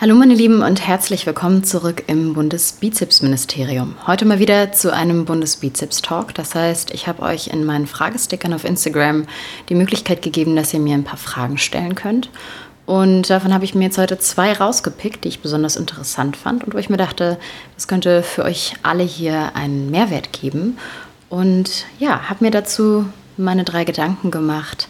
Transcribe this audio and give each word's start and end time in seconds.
Hallo 0.00 0.14
meine 0.14 0.32
Lieben 0.32 0.62
und 0.62 0.86
herzlich 0.86 1.26
willkommen 1.26 1.62
zurück 1.62 2.04
im 2.06 2.32
Bundesbizepsministerium. 2.32 3.96
Heute 4.06 4.24
mal 4.24 4.38
wieder 4.38 4.72
zu 4.72 4.94
einem 4.94 5.26
Bundesbizeps-Talk. 5.26 6.32
Das 6.32 6.54
heißt, 6.54 6.94
ich 6.94 7.06
habe 7.06 7.20
euch 7.20 7.48
in 7.48 7.66
meinen 7.66 7.86
Fragestickern 7.86 8.54
auf 8.54 8.64
Instagram 8.64 9.26
die 9.68 9.74
Möglichkeit 9.74 10.22
gegeben, 10.22 10.56
dass 10.56 10.72
ihr 10.72 10.80
mir 10.80 10.94
ein 10.94 11.04
paar 11.04 11.18
Fragen 11.18 11.58
stellen 11.58 11.96
könnt. 11.96 12.30
Und 12.86 13.28
davon 13.28 13.52
habe 13.52 13.66
ich 13.66 13.74
mir 13.74 13.84
jetzt 13.84 13.98
heute 13.98 14.18
zwei 14.18 14.54
rausgepickt, 14.54 15.24
die 15.24 15.28
ich 15.28 15.42
besonders 15.42 15.76
interessant 15.76 16.34
fand 16.34 16.64
und 16.64 16.72
wo 16.72 16.78
ich 16.78 16.88
mir 16.88 16.96
dachte, 16.96 17.38
das 17.74 17.86
könnte 17.86 18.22
für 18.22 18.44
euch 18.44 18.76
alle 18.82 19.02
hier 19.02 19.54
einen 19.54 19.90
Mehrwert 19.90 20.32
geben. 20.32 20.78
Und 21.28 21.84
ja, 21.98 22.30
habe 22.30 22.42
mir 22.42 22.50
dazu 22.50 23.04
meine 23.36 23.64
drei 23.64 23.84
Gedanken 23.84 24.30
gemacht 24.30 24.88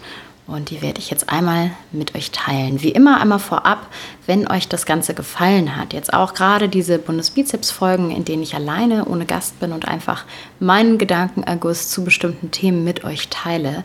und 0.50 0.70
die 0.70 0.82
werde 0.82 0.98
ich 0.98 1.10
jetzt 1.10 1.30
einmal 1.30 1.70
mit 1.92 2.14
euch 2.14 2.30
teilen. 2.32 2.82
Wie 2.82 2.90
immer 2.90 3.20
einmal 3.20 3.38
vorab, 3.38 3.86
wenn 4.26 4.50
euch 4.50 4.68
das 4.68 4.84
Ganze 4.84 5.14
gefallen 5.14 5.76
hat, 5.76 5.92
jetzt 5.92 6.12
auch 6.12 6.34
gerade 6.34 6.68
diese 6.68 6.98
Bundesbizeps-Folgen, 6.98 8.10
in 8.10 8.24
denen 8.24 8.42
ich 8.42 8.54
alleine 8.54 9.04
ohne 9.04 9.26
Gast 9.26 9.60
bin 9.60 9.72
und 9.72 9.86
einfach 9.86 10.24
meinen 10.58 10.98
Gedankenerguss 10.98 11.88
zu 11.88 12.04
bestimmten 12.04 12.50
Themen 12.50 12.84
mit 12.84 13.04
euch 13.04 13.28
teile, 13.28 13.84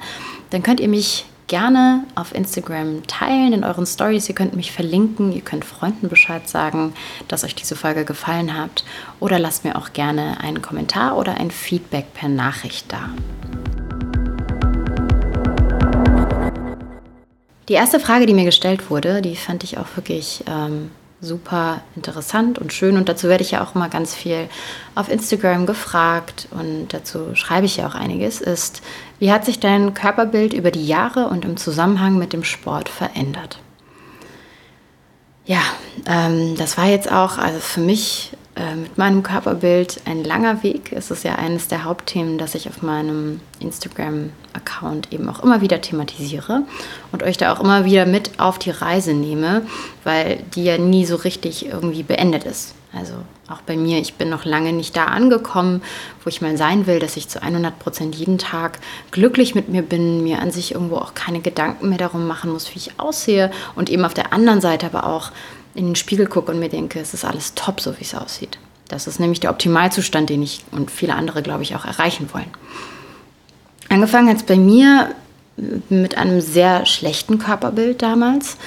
dann 0.50 0.64
könnt 0.64 0.80
ihr 0.80 0.90
mich 0.90 1.26
gerne 1.48 2.04
auf 2.16 2.34
Instagram 2.34 3.06
teilen 3.06 3.54
in 3.54 3.64
euren 3.64 3.86
Stories. 3.86 4.28
Ihr 4.28 4.36
könnt 4.36 4.56
mich 4.56 4.72
verlinken, 4.72 5.32
ihr 5.32 5.42
könnt 5.42 5.64
Freunden 5.64 6.10
Bescheid 6.10 6.50
sagen, 6.50 6.94
dass 7.28 7.44
euch 7.44 7.56
diese 7.56 7.76
Folge 7.76 8.06
gefallen 8.06 8.58
hat 8.58 8.84
oder 9.20 9.38
lasst 9.38 9.64
mir 9.64 9.76
auch 9.76 9.94
gerne 9.94 10.40
einen 10.42 10.62
Kommentar 10.62 11.18
oder 11.18 11.36
ein 11.36 11.52
Feedback 11.52 12.14
per 12.14 12.30
Nachricht 12.30 12.92
da. 12.92 13.10
Die 17.68 17.74
erste 17.74 18.00
Frage, 18.00 18.26
die 18.26 18.34
mir 18.34 18.46
gestellt 18.46 18.90
wurde, 18.90 19.22
die 19.22 19.36
fand 19.36 19.64
ich 19.64 19.78
auch 19.78 19.88
wirklich 19.96 20.44
ähm, 20.48 20.92
super 21.20 21.82
interessant 21.96 22.60
und 22.60 22.74
schön. 22.74 22.98
Und 22.98 23.10
dazu 23.10 23.28
werde 23.28 23.44
ich 23.44 23.52
ja 23.52 23.64
auch 23.64 23.76
immer 23.76 23.90
ganz 23.90 24.14
viel 24.14 24.48
auf 24.94 25.10
Instagram 25.10 25.66
gefragt 25.66 26.48
und 26.52 26.90
dazu 26.90 27.34
schreibe 27.36 27.66
ich 27.66 27.78
ja 27.78 27.88
auch 27.88 27.96
einiges, 27.96 28.42
ist, 28.42 28.82
wie 29.20 29.32
hat 29.32 29.46
sich 29.46 29.60
dein 29.60 29.94
Körperbild 29.94 30.54
über 30.54 30.72
die 30.72 30.86
Jahre 30.86 31.28
und 31.28 31.46
im 31.46 31.58
Zusammenhang 31.58 32.18
mit 32.18 32.34
dem 32.34 32.44
Sport 32.44 32.90
verändert? 32.90 33.60
Ja, 35.46 35.62
ähm, 36.08 36.56
das 36.58 36.78
war 36.78 36.86
jetzt 36.86 37.12
auch 37.12 37.38
also 37.38 37.60
für 37.60 37.82
mich 37.82 38.32
äh, 38.56 38.76
mit 38.76 38.98
meinem 38.98 39.22
Körperbild 39.22 40.02
ein 40.06 40.24
langer 40.24 40.64
Weg. 40.64 40.92
Es 40.94 41.12
ist 41.12 41.24
ja 41.24 41.36
eines 41.36 41.68
der 41.68 41.84
Hauptthemen, 41.84 42.38
das 42.38 42.56
ich 42.56 42.70
auf 42.70 42.82
meinem 42.82 43.42
Instagram-Account 43.60 45.12
eben 45.12 45.28
auch 45.30 45.44
immer 45.44 45.60
wieder 45.60 45.82
thematisiere 45.82 46.62
und 47.12 47.24
euch 47.24 47.38
da 47.38 47.54
auch 47.54 47.60
immer 47.60 47.84
wieder 47.84 48.06
mit 48.06 48.40
auf 48.40 48.58
die 48.58 48.72
Reise 48.72 49.14
nehme, 49.14 49.64
weil 50.06 50.40
die 50.56 50.64
ja 50.64 50.78
nie 50.78 51.06
so 51.06 51.18
richtig 51.18 51.66
irgendwie 51.66 52.04
beendet 52.04 52.46
ist. 52.46 52.76
Also 52.96 53.16
auch 53.50 53.62
bei 53.62 53.76
mir, 53.76 54.00
ich 54.00 54.14
bin 54.14 54.30
noch 54.30 54.46
lange 54.46 54.72
nicht 54.72 54.96
da 54.96 55.06
angekommen, 55.06 55.82
wo 56.24 56.30
ich 56.30 56.42
mal 56.42 56.56
sein 56.58 56.88
will, 56.88 57.00
dass 57.00 57.18
ich 57.18 57.28
zu 57.28 57.42
100 57.42 57.78
Prozent 57.78 58.16
jeden 58.16 58.38
Tag 58.38 58.80
glücklich 59.12 59.54
mit 59.54 59.68
mir 59.68 59.82
bin, 59.82 60.24
mir 60.24 60.40
an 60.40 60.52
sich 60.52 60.74
irgendwo 60.74 60.96
auch 60.96 61.14
keine 61.14 61.42
Gedanken 61.42 61.90
mehr 61.90 61.98
darum 61.98 62.26
machen 62.26 62.52
muss, 62.52 62.74
wie 62.74 62.80
ich 62.80 63.00
aussehe 63.00 63.52
und 63.76 63.90
eben 63.90 64.06
auf 64.06 64.14
der 64.14 64.32
anderen 64.32 64.62
Seite 64.62 64.86
aber 64.86 65.06
auch 65.06 65.32
in 65.74 65.88
den 65.88 65.96
Spiegel 65.96 66.26
gucke 66.26 66.52
und 66.52 66.60
mir 66.60 66.70
denke, 66.70 67.00
es 67.00 67.14
ist 67.14 67.26
alles 67.26 67.54
top, 67.54 67.82
so 67.82 68.00
wie 68.00 68.04
es 68.04 68.16
aussieht. 68.16 68.58
Das 68.88 69.08
ist 69.08 69.20
nämlich 69.20 69.42
der 69.42 69.50
Optimalzustand, 69.50 70.30
den 70.30 70.42
ich 70.42 70.64
und 70.72 70.90
viele 70.90 71.16
andere, 71.16 71.42
glaube 71.42 71.64
ich, 71.64 71.76
auch 71.76 71.86
erreichen 71.86 72.30
wollen. 72.34 72.50
Angefangen 73.90 74.30
hat 74.30 74.38
es 74.38 74.44
bei 74.44 74.56
mir 74.56 75.14
mit 75.90 76.18
einem 76.18 76.42
sehr 76.42 76.86
schlechten 76.86 77.40
Körperbild 77.40 78.02
damals. 78.02 78.58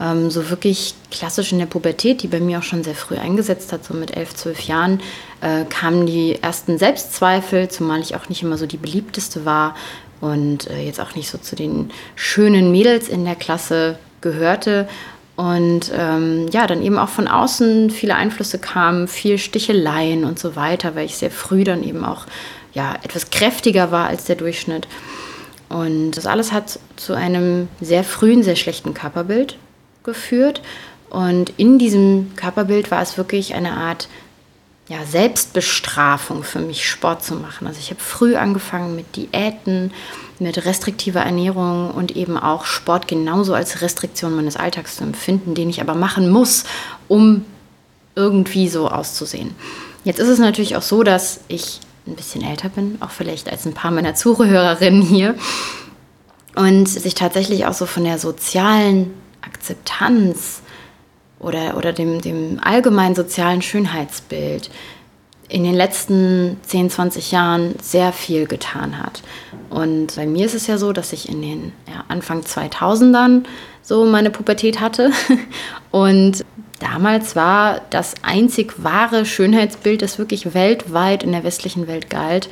Ähm, 0.00 0.30
so 0.30 0.48
wirklich 0.50 0.94
klassisch 1.10 1.52
in 1.52 1.58
der 1.58 1.66
Pubertät, 1.66 2.22
die 2.22 2.28
bei 2.28 2.40
mir 2.40 2.58
auch 2.58 2.62
schon 2.62 2.84
sehr 2.84 2.94
früh 2.94 3.16
eingesetzt 3.16 3.72
hat, 3.72 3.84
so 3.84 3.94
mit 3.94 4.16
elf, 4.16 4.34
zwölf 4.34 4.60
Jahren, 4.60 5.00
äh, 5.40 5.64
kamen 5.64 6.06
die 6.06 6.40
ersten 6.40 6.78
Selbstzweifel, 6.78 7.68
zumal 7.68 8.00
ich 8.00 8.14
auch 8.14 8.28
nicht 8.28 8.42
immer 8.42 8.58
so 8.58 8.66
die 8.66 8.76
beliebteste 8.76 9.44
war 9.44 9.74
und 10.20 10.68
äh, 10.70 10.82
jetzt 10.82 11.00
auch 11.00 11.14
nicht 11.14 11.28
so 11.28 11.38
zu 11.38 11.56
den 11.56 11.90
schönen 12.14 12.70
Mädels 12.70 13.08
in 13.08 13.24
der 13.24 13.34
Klasse 13.34 13.98
gehörte 14.20 14.88
und 15.36 15.92
ähm, 15.96 16.48
ja, 16.52 16.66
dann 16.66 16.82
eben 16.82 16.98
auch 16.98 17.08
von 17.08 17.28
außen 17.28 17.90
viele 17.90 18.16
Einflüsse 18.16 18.58
kamen, 18.58 19.06
viel 19.06 19.38
Sticheleien 19.38 20.24
und 20.24 20.38
so 20.38 20.56
weiter, 20.56 20.96
weil 20.96 21.06
ich 21.06 21.16
sehr 21.16 21.30
früh 21.30 21.62
dann 21.64 21.84
eben 21.84 22.04
auch 22.04 22.26
ja, 22.72 22.94
etwas 23.02 23.30
kräftiger 23.30 23.90
war 23.90 24.08
als 24.08 24.24
der 24.24 24.36
Durchschnitt. 24.36 24.88
Und 25.68 26.12
das 26.12 26.26
alles 26.26 26.52
hat 26.52 26.80
zu 26.96 27.14
einem 27.14 27.68
sehr 27.80 28.02
frühen, 28.02 28.42
sehr 28.42 28.56
schlechten 28.56 28.94
Körperbild 28.94 29.58
geführt. 30.08 30.62
Und 31.10 31.52
in 31.56 31.78
diesem 31.78 32.32
Körperbild 32.34 32.90
war 32.90 33.02
es 33.02 33.16
wirklich 33.16 33.54
eine 33.54 33.72
Art 33.72 34.08
ja, 34.88 35.04
Selbstbestrafung 35.04 36.42
für 36.42 36.60
mich, 36.60 36.88
Sport 36.88 37.22
zu 37.22 37.34
machen. 37.34 37.66
Also 37.66 37.78
ich 37.78 37.90
habe 37.90 38.00
früh 38.00 38.36
angefangen 38.36 38.96
mit 38.96 39.16
Diäten, 39.16 39.92
mit 40.38 40.64
restriktiver 40.64 41.20
Ernährung 41.20 41.90
und 41.90 42.16
eben 42.16 42.38
auch 42.38 42.64
Sport 42.64 43.06
genauso 43.06 43.52
als 43.52 43.82
Restriktion 43.82 44.34
meines 44.34 44.56
Alltags 44.56 44.96
zu 44.96 45.04
empfinden, 45.04 45.54
den 45.54 45.68
ich 45.68 45.82
aber 45.82 45.94
machen 45.94 46.30
muss, 46.30 46.64
um 47.06 47.44
irgendwie 48.14 48.68
so 48.68 48.88
auszusehen. 48.88 49.54
Jetzt 50.04 50.20
ist 50.20 50.28
es 50.28 50.38
natürlich 50.38 50.76
auch 50.76 50.82
so, 50.82 51.02
dass 51.02 51.40
ich 51.48 51.80
ein 52.06 52.16
bisschen 52.16 52.42
älter 52.42 52.70
bin, 52.70 52.96
auch 53.00 53.10
vielleicht 53.10 53.50
als 53.50 53.66
ein 53.66 53.74
paar 53.74 53.90
meiner 53.90 54.14
Zuhörerinnen 54.14 55.02
hier, 55.02 55.34
und 56.54 56.88
sich 56.88 57.14
tatsächlich 57.14 57.66
auch 57.66 57.72
so 57.72 57.86
von 57.86 58.04
der 58.04 58.18
sozialen 58.18 59.12
Akzeptanz 59.48 60.62
oder, 61.38 61.76
oder 61.76 61.92
dem, 61.92 62.20
dem 62.20 62.58
allgemeinen 62.62 63.14
sozialen 63.14 63.62
Schönheitsbild 63.62 64.70
in 65.48 65.64
den 65.64 65.74
letzten 65.74 66.58
10, 66.62 66.90
20 66.90 67.32
Jahren 67.32 67.74
sehr 67.80 68.12
viel 68.12 68.46
getan 68.46 68.98
hat. 68.98 69.22
Und 69.70 70.16
bei 70.16 70.26
mir 70.26 70.44
ist 70.44 70.54
es 70.54 70.66
ja 70.66 70.76
so, 70.76 70.92
dass 70.92 71.12
ich 71.12 71.28
in 71.28 71.40
den 71.40 71.72
ja, 71.86 72.04
Anfang 72.08 72.42
2000ern 72.42 73.44
so 73.80 74.04
meine 74.04 74.30
Pubertät 74.30 74.80
hatte. 74.80 75.10
Und 75.90 76.44
damals 76.80 77.34
war 77.34 77.80
das 77.90 78.14
einzig 78.22 78.74
wahre 78.84 79.24
Schönheitsbild, 79.24 80.02
das 80.02 80.18
wirklich 80.18 80.52
weltweit 80.52 81.22
in 81.22 81.32
der 81.32 81.44
westlichen 81.44 81.86
Welt 81.86 82.10
galt, 82.10 82.50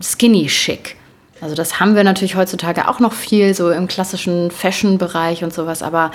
skinny 0.00 0.46
chic. 0.46 0.96
Also 1.40 1.54
das 1.54 1.80
haben 1.80 1.96
wir 1.96 2.04
natürlich 2.04 2.36
heutzutage 2.36 2.88
auch 2.88 3.00
noch 3.00 3.12
viel, 3.12 3.54
so 3.54 3.70
im 3.70 3.88
klassischen 3.88 4.50
Fashion-Bereich 4.50 5.42
und 5.42 5.54
sowas, 5.54 5.82
aber 5.82 6.10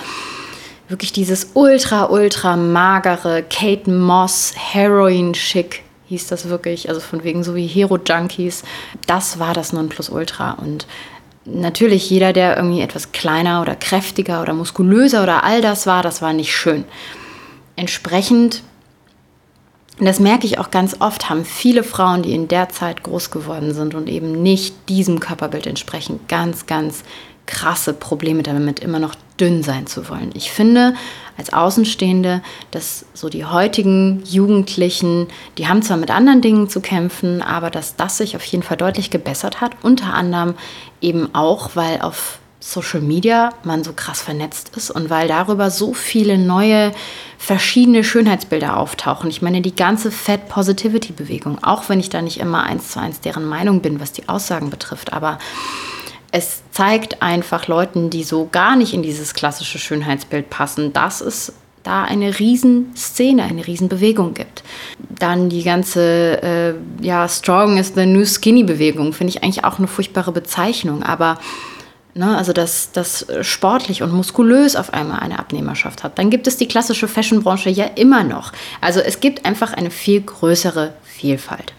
wirklich 0.87 1.11
dieses 1.11 1.51
ultra, 1.53 2.09
ultra 2.09 2.55
magere 2.55 3.43
Kate 3.43 3.89
Moss 3.89 4.53
Heroin-Chic 4.55 5.81
hieß 6.07 6.27
das 6.27 6.49
wirklich, 6.49 6.89
also 6.89 7.01
von 7.01 7.23
wegen 7.23 7.43
so 7.43 7.55
wie 7.55 7.65
Hero-Junkies. 7.65 8.63
Das 9.07 9.39
war 9.39 9.53
das 9.53 9.73
Nonplusultra 9.73 10.51
und 10.61 10.85
natürlich 11.45 12.09
jeder, 12.09 12.33
der 12.33 12.57
irgendwie 12.57 12.81
etwas 12.81 13.11
kleiner 13.11 13.61
oder 13.61 13.75
kräftiger 13.75 14.41
oder 14.41 14.53
muskulöser 14.53 15.23
oder 15.23 15.43
all 15.43 15.61
das 15.61 15.87
war, 15.87 16.03
das 16.03 16.21
war 16.21 16.33
nicht 16.33 16.55
schön. 16.55 16.85
Entsprechend, 17.75 18.63
das 19.99 20.19
merke 20.19 20.45
ich 20.45 20.59
auch 20.59 20.71
ganz 20.71 20.97
oft, 20.99 21.29
haben 21.29 21.45
viele 21.45 21.83
Frauen, 21.83 22.21
die 22.21 22.33
in 22.33 22.47
der 22.47 22.69
Zeit 22.69 23.03
groß 23.03 23.31
geworden 23.31 23.73
sind 23.73 23.95
und 23.95 24.09
eben 24.09 24.43
nicht 24.43 24.89
diesem 24.89 25.19
Körperbild 25.19 25.67
entsprechen, 25.67 26.19
ganz, 26.27 26.65
ganz 26.65 27.03
krasse 27.45 27.93
Probleme 27.93 28.43
damit, 28.43 28.79
immer 28.79 28.99
noch 28.99 29.15
dünn 29.39 29.63
sein 29.63 29.87
zu 29.87 30.09
wollen. 30.09 30.31
Ich 30.33 30.51
finde 30.51 30.95
als 31.37 31.53
Außenstehende, 31.53 32.41
dass 32.71 33.05
so 33.13 33.29
die 33.29 33.45
heutigen 33.45 34.23
Jugendlichen, 34.25 35.27
die 35.57 35.67
haben 35.67 35.81
zwar 35.81 35.97
mit 35.97 36.11
anderen 36.11 36.41
Dingen 36.41 36.69
zu 36.69 36.81
kämpfen, 36.81 37.41
aber 37.41 37.69
dass 37.69 37.95
das 37.95 38.17
sich 38.17 38.35
auf 38.35 38.43
jeden 38.45 38.63
Fall 38.63 38.77
deutlich 38.77 39.11
gebessert 39.11 39.61
hat. 39.61 39.73
Unter 39.83 40.13
anderem 40.13 40.55
eben 41.01 41.33
auch, 41.35 41.75
weil 41.75 42.01
auf 42.01 42.39
Social 42.67 43.01
Media 43.01 43.51
man 43.63 43.83
so 43.83 43.93
krass 43.93 44.23
vernetzt 44.23 44.71
ist 44.75 44.89
und 44.89 45.11
weil 45.11 45.27
darüber 45.27 45.69
so 45.69 45.93
viele 45.93 46.39
neue 46.39 46.93
verschiedene 47.37 48.03
Schönheitsbilder 48.03 48.77
auftauchen. 48.77 49.29
Ich 49.29 49.43
meine, 49.43 49.61
die 49.61 49.75
ganze 49.75 50.09
Fat 50.09 50.49
Positivity 50.49 51.13
Bewegung, 51.13 51.63
auch 51.63 51.89
wenn 51.89 51.99
ich 51.99 52.09
da 52.09 52.23
nicht 52.23 52.39
immer 52.39 52.63
eins 52.63 52.89
zu 52.89 52.99
eins 52.99 53.21
deren 53.21 53.45
Meinung 53.45 53.81
bin, 53.81 53.99
was 53.99 54.13
die 54.13 54.27
Aussagen 54.27 54.71
betrifft, 54.71 55.13
aber 55.13 55.37
es 56.31 56.63
zeigt 56.71 57.21
einfach 57.21 57.67
Leuten, 57.67 58.09
die 58.09 58.23
so 58.23 58.49
gar 58.51 58.75
nicht 58.75 58.95
in 58.95 59.03
dieses 59.03 59.35
klassische 59.35 59.77
Schönheitsbild 59.77 60.49
passen, 60.49 60.91
dass 60.91 61.21
es 61.21 61.53
da 61.83 62.03
eine 62.03 62.39
Riesenszene, 62.39 63.43
eine 63.43 63.67
Riesenbewegung 63.67 64.33
gibt. 64.33 64.63
Dann 64.97 65.49
die 65.49 65.61
ganze 65.61 66.41
äh, 66.41 67.05
ja, 67.05 67.29
Strong 67.29 67.77
is 67.77 67.93
the 67.93 68.07
New 68.07 68.25
Skinny 68.25 68.63
Bewegung, 68.63 69.13
finde 69.13 69.29
ich 69.29 69.43
eigentlich 69.43 69.63
auch 69.63 69.77
eine 69.77 69.87
furchtbare 69.87 70.31
Bezeichnung, 70.31 71.03
aber 71.03 71.37
ne, 72.15 72.35
also 72.35 72.53
dass 72.53 72.91
das 72.91 73.27
sportlich 73.41 74.01
und 74.01 74.11
muskulös 74.11 74.75
auf 74.75 74.93
einmal 74.93 75.19
eine 75.19 75.37
Abnehmerschaft 75.37 76.03
hat. 76.03 76.17
Dann 76.17 76.29
gibt 76.29 76.47
es 76.47 76.57
die 76.57 76.67
klassische 76.67 77.07
Fashionbranche 77.07 77.69
ja 77.69 77.85
immer 77.85 78.23
noch. 78.23 78.51
Also 78.81 78.99
es 79.01 79.19
gibt 79.19 79.45
einfach 79.45 79.73
eine 79.73 79.91
viel 79.91 80.21
größere 80.21 80.93
Vielfalt. 81.03 81.73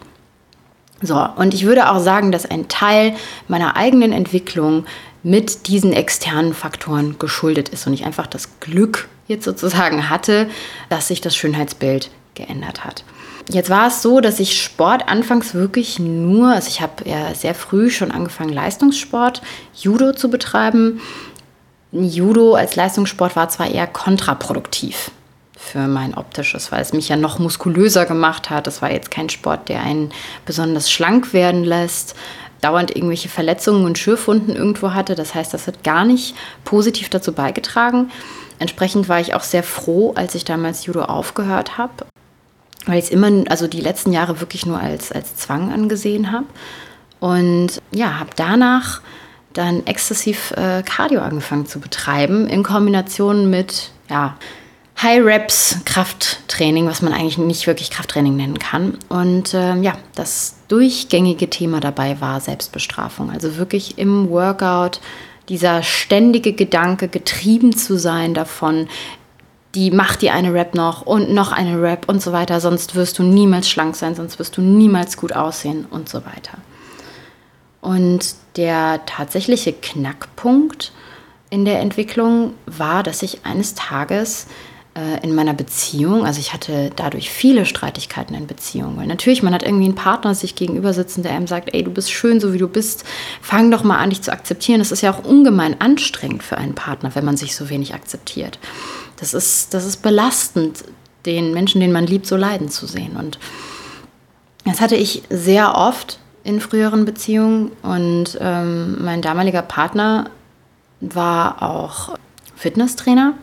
So, 1.01 1.27
und 1.35 1.53
ich 1.53 1.65
würde 1.65 1.91
auch 1.91 1.99
sagen, 1.99 2.31
dass 2.31 2.45
ein 2.45 2.69
Teil 2.69 3.15
meiner 3.47 3.75
eigenen 3.75 4.13
Entwicklung 4.13 4.85
mit 5.21 5.67
diesen 5.67 5.93
externen 5.93 6.53
Faktoren 6.53 7.19
geschuldet 7.19 7.69
ist 7.69 7.85
und 7.85 7.93
ich 7.93 8.05
einfach 8.05 8.27
das 8.27 8.59
Glück 8.59 9.07
jetzt 9.27 9.45
sozusagen 9.45 10.09
hatte, 10.09 10.49
dass 10.89 11.09
sich 11.09 11.21
das 11.21 11.35
Schönheitsbild 11.35 12.09
geändert 12.33 12.83
hat. 12.85 13.03
Jetzt 13.49 13.69
war 13.69 13.87
es 13.87 14.01
so, 14.01 14.19
dass 14.19 14.41
ich 14.41 14.61
Sport 14.61 15.07
anfangs 15.07 15.53
wirklich 15.53 15.99
nur, 15.99 16.49
also 16.49 16.67
ich 16.67 16.81
habe 16.81 17.07
ja 17.07 17.33
sehr 17.33 17.55
früh 17.55 17.89
schon 17.89 18.11
angefangen, 18.11 18.51
Leistungssport, 18.51 19.41
Judo 19.73 20.11
zu 20.11 20.29
betreiben. 20.29 20.99
Judo 21.93 22.55
als 22.55 22.75
Leistungssport 22.75 23.37
war 23.37 23.47
zwar 23.47 23.69
eher 23.71 23.87
kontraproduktiv 23.87 25.11
für 25.57 25.87
mein 25.87 26.13
optisches, 26.13 26.73
weil 26.73 26.81
es 26.81 26.91
mich 26.91 27.07
ja 27.07 27.15
noch 27.15 27.39
muskulöser 27.39 28.05
gemacht 28.05 28.49
hat. 28.49 28.67
Das 28.67 28.81
war 28.81 28.91
jetzt 28.91 29.11
kein 29.11 29.29
Sport, 29.29 29.69
der 29.69 29.81
einen 29.81 30.11
besonders 30.45 30.91
schlank 30.91 31.31
werden 31.31 31.63
lässt, 31.63 32.15
dauernd 32.59 32.93
irgendwelche 32.93 33.29
Verletzungen 33.29 33.85
und 33.85 33.97
Schürfwunden 33.97 34.57
irgendwo 34.57 34.93
hatte. 34.93 35.15
Das 35.15 35.33
heißt, 35.33 35.53
das 35.53 35.67
hat 35.67 35.85
gar 35.85 36.03
nicht 36.03 36.35
positiv 36.65 37.09
dazu 37.09 37.31
beigetragen. 37.31 38.11
Entsprechend 38.59 39.07
war 39.07 39.21
ich 39.21 39.35
auch 39.35 39.43
sehr 39.43 39.63
froh, 39.63 40.11
als 40.15 40.35
ich 40.35 40.43
damals 40.43 40.85
Judo 40.85 41.03
aufgehört 41.03 41.77
habe 41.77 42.05
weil 42.87 42.99
ich 42.99 43.05
es 43.05 43.11
immer, 43.11 43.43
also 43.49 43.67
die 43.67 43.81
letzten 43.81 44.11
Jahre 44.13 44.39
wirklich 44.39 44.65
nur 44.65 44.79
als, 44.79 45.11
als 45.11 45.35
Zwang 45.35 45.71
angesehen 45.71 46.31
habe. 46.31 46.45
Und 47.19 47.81
ja, 47.91 48.19
habe 48.19 48.29
danach 48.35 49.01
dann 49.53 49.85
exzessiv 49.87 50.51
äh, 50.51 50.83
Cardio 50.83 51.21
angefangen 51.21 51.65
zu 51.65 51.79
betreiben, 51.79 52.47
in 52.47 52.63
Kombination 52.63 53.49
mit 53.49 53.91
ja, 54.09 54.37
High-Reps 55.01 55.79
Krafttraining, 55.85 56.87
was 56.87 57.01
man 57.01 57.13
eigentlich 57.13 57.37
nicht 57.37 57.67
wirklich 57.67 57.91
Krafttraining 57.91 58.35
nennen 58.35 58.59
kann. 58.59 58.97
Und 59.09 59.53
äh, 59.53 59.75
ja, 59.75 59.93
das 60.15 60.57
durchgängige 60.67 61.49
Thema 61.49 61.79
dabei 61.79 62.19
war 62.21 62.39
Selbstbestrafung. 62.39 63.31
Also 63.31 63.57
wirklich 63.57 63.97
im 63.97 64.29
Workout 64.29 64.99
dieser 65.49 65.81
ständige 65.81 66.53
Gedanke, 66.53 67.07
getrieben 67.07 67.75
zu 67.75 67.97
sein 67.97 68.33
davon, 68.33 68.87
die 69.75 69.91
macht 69.91 70.21
dir 70.21 70.33
eine 70.33 70.53
Rap 70.53 70.75
noch 70.75 71.01
und 71.01 71.31
noch 71.31 71.51
eine 71.51 71.81
Rap 71.81 72.07
und 72.07 72.21
so 72.21 72.31
weiter, 72.31 72.59
sonst 72.59 72.95
wirst 72.95 73.19
du 73.19 73.23
niemals 73.23 73.69
schlank 73.69 73.95
sein, 73.95 74.15
sonst 74.15 74.39
wirst 74.39 74.57
du 74.57 74.61
niemals 74.61 75.17
gut 75.17 75.33
aussehen 75.33 75.85
und 75.89 76.09
so 76.09 76.19
weiter. 76.25 76.57
Und 77.81 78.35
der 78.55 79.05
tatsächliche 79.05 79.73
Knackpunkt 79.73 80.91
in 81.49 81.63
der 81.63 81.79
Entwicklung 81.79 82.53
war, 82.65 83.03
dass 83.03 83.21
ich 83.23 83.45
eines 83.45 83.75
Tages 83.75 84.47
äh, 84.95 85.23
in 85.23 85.35
meiner 85.35 85.53
Beziehung, 85.53 86.25
also 86.25 86.39
ich 86.39 86.53
hatte 86.53 86.91
dadurch 86.95 87.29
viele 87.29 87.65
Streitigkeiten 87.65 88.35
in 88.35 88.47
Beziehungen, 88.47 88.97
weil 88.97 89.07
natürlich, 89.07 89.43
man 89.43 89.53
hat 89.53 89.63
irgendwie 89.63 89.85
einen 89.85 89.95
Partner 89.95 90.33
sich 90.35 90.55
gegenüber 90.55 90.93
sitzen, 90.93 91.23
der 91.23 91.33
einem 91.33 91.47
sagt, 91.47 91.73
ey, 91.73 91.83
du 91.83 91.91
bist 91.91 92.11
schön, 92.11 92.39
so 92.39 92.51
wie 92.53 92.57
du 92.57 92.67
bist, 92.67 93.05
fang 93.41 93.71
doch 93.71 93.83
mal 93.83 93.99
an, 93.99 94.09
dich 94.09 94.21
zu 94.21 94.31
akzeptieren. 94.31 94.79
Das 94.79 94.91
ist 94.91 95.01
ja 95.01 95.13
auch 95.13 95.23
ungemein 95.23 95.79
anstrengend 95.79 96.43
für 96.43 96.57
einen 96.57 96.75
Partner, 96.75 97.11
wenn 97.13 97.25
man 97.25 97.37
sich 97.37 97.55
so 97.55 97.69
wenig 97.69 97.93
akzeptiert. 97.93 98.59
Das 99.17 99.33
ist, 99.33 99.73
das 99.73 99.85
ist 99.85 100.01
belastend, 100.01 100.83
den 101.25 101.53
Menschen, 101.53 101.81
den 101.81 101.91
man 101.91 102.07
liebt, 102.07 102.25
so 102.25 102.35
leiden 102.35 102.69
zu 102.69 102.87
sehen. 102.87 103.17
Und 103.17 103.39
das 104.65 104.81
hatte 104.81 104.95
ich 104.95 105.23
sehr 105.29 105.75
oft 105.75 106.19
in 106.43 106.61
früheren 106.61 107.05
Beziehungen. 107.05 107.71
Und 107.81 108.37
ähm, 108.39 109.03
mein 109.03 109.21
damaliger 109.21 109.61
Partner 109.61 110.29
war 111.01 111.61
auch 111.61 112.15
Fitnesstrainer 112.55 113.33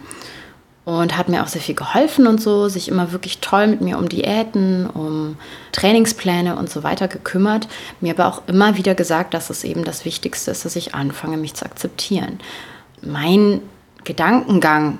und 0.85 1.17
hat 1.17 1.29
mir 1.29 1.43
auch 1.43 1.49
sehr 1.49 1.63
viel 1.63 1.75
geholfen 1.75 2.27
und 2.27 2.41
so, 2.41 2.69
sich 2.69 2.89
immer 2.89 3.13
wirklich 3.13 3.39
toll 3.39 3.67
mit 3.67 3.81
mir 3.81 3.99
um 3.99 4.09
Diäten, 4.09 4.87
um 4.89 5.37
Trainingspläne 5.73 6.57
und 6.57 6.69
so 6.69 6.83
weiter 6.83 7.09
gekümmert, 7.09 7.69
mir 8.01 8.13
aber 8.13 8.27
auch 8.27 8.43
immer 8.47 8.77
wieder 8.77 8.95
gesagt, 8.95 9.35
dass 9.35 9.51
es 9.51 9.65
eben 9.65 9.85
das 9.85 10.05
Wichtigste 10.05 10.51
ist, 10.51 10.65
dass 10.65 10.77
ich 10.77 10.95
anfange, 10.95 11.37
mich 11.37 11.55
zu 11.55 11.65
akzeptieren. 11.65 12.39
Mein 13.01 13.61
Gedankengang 14.05 14.99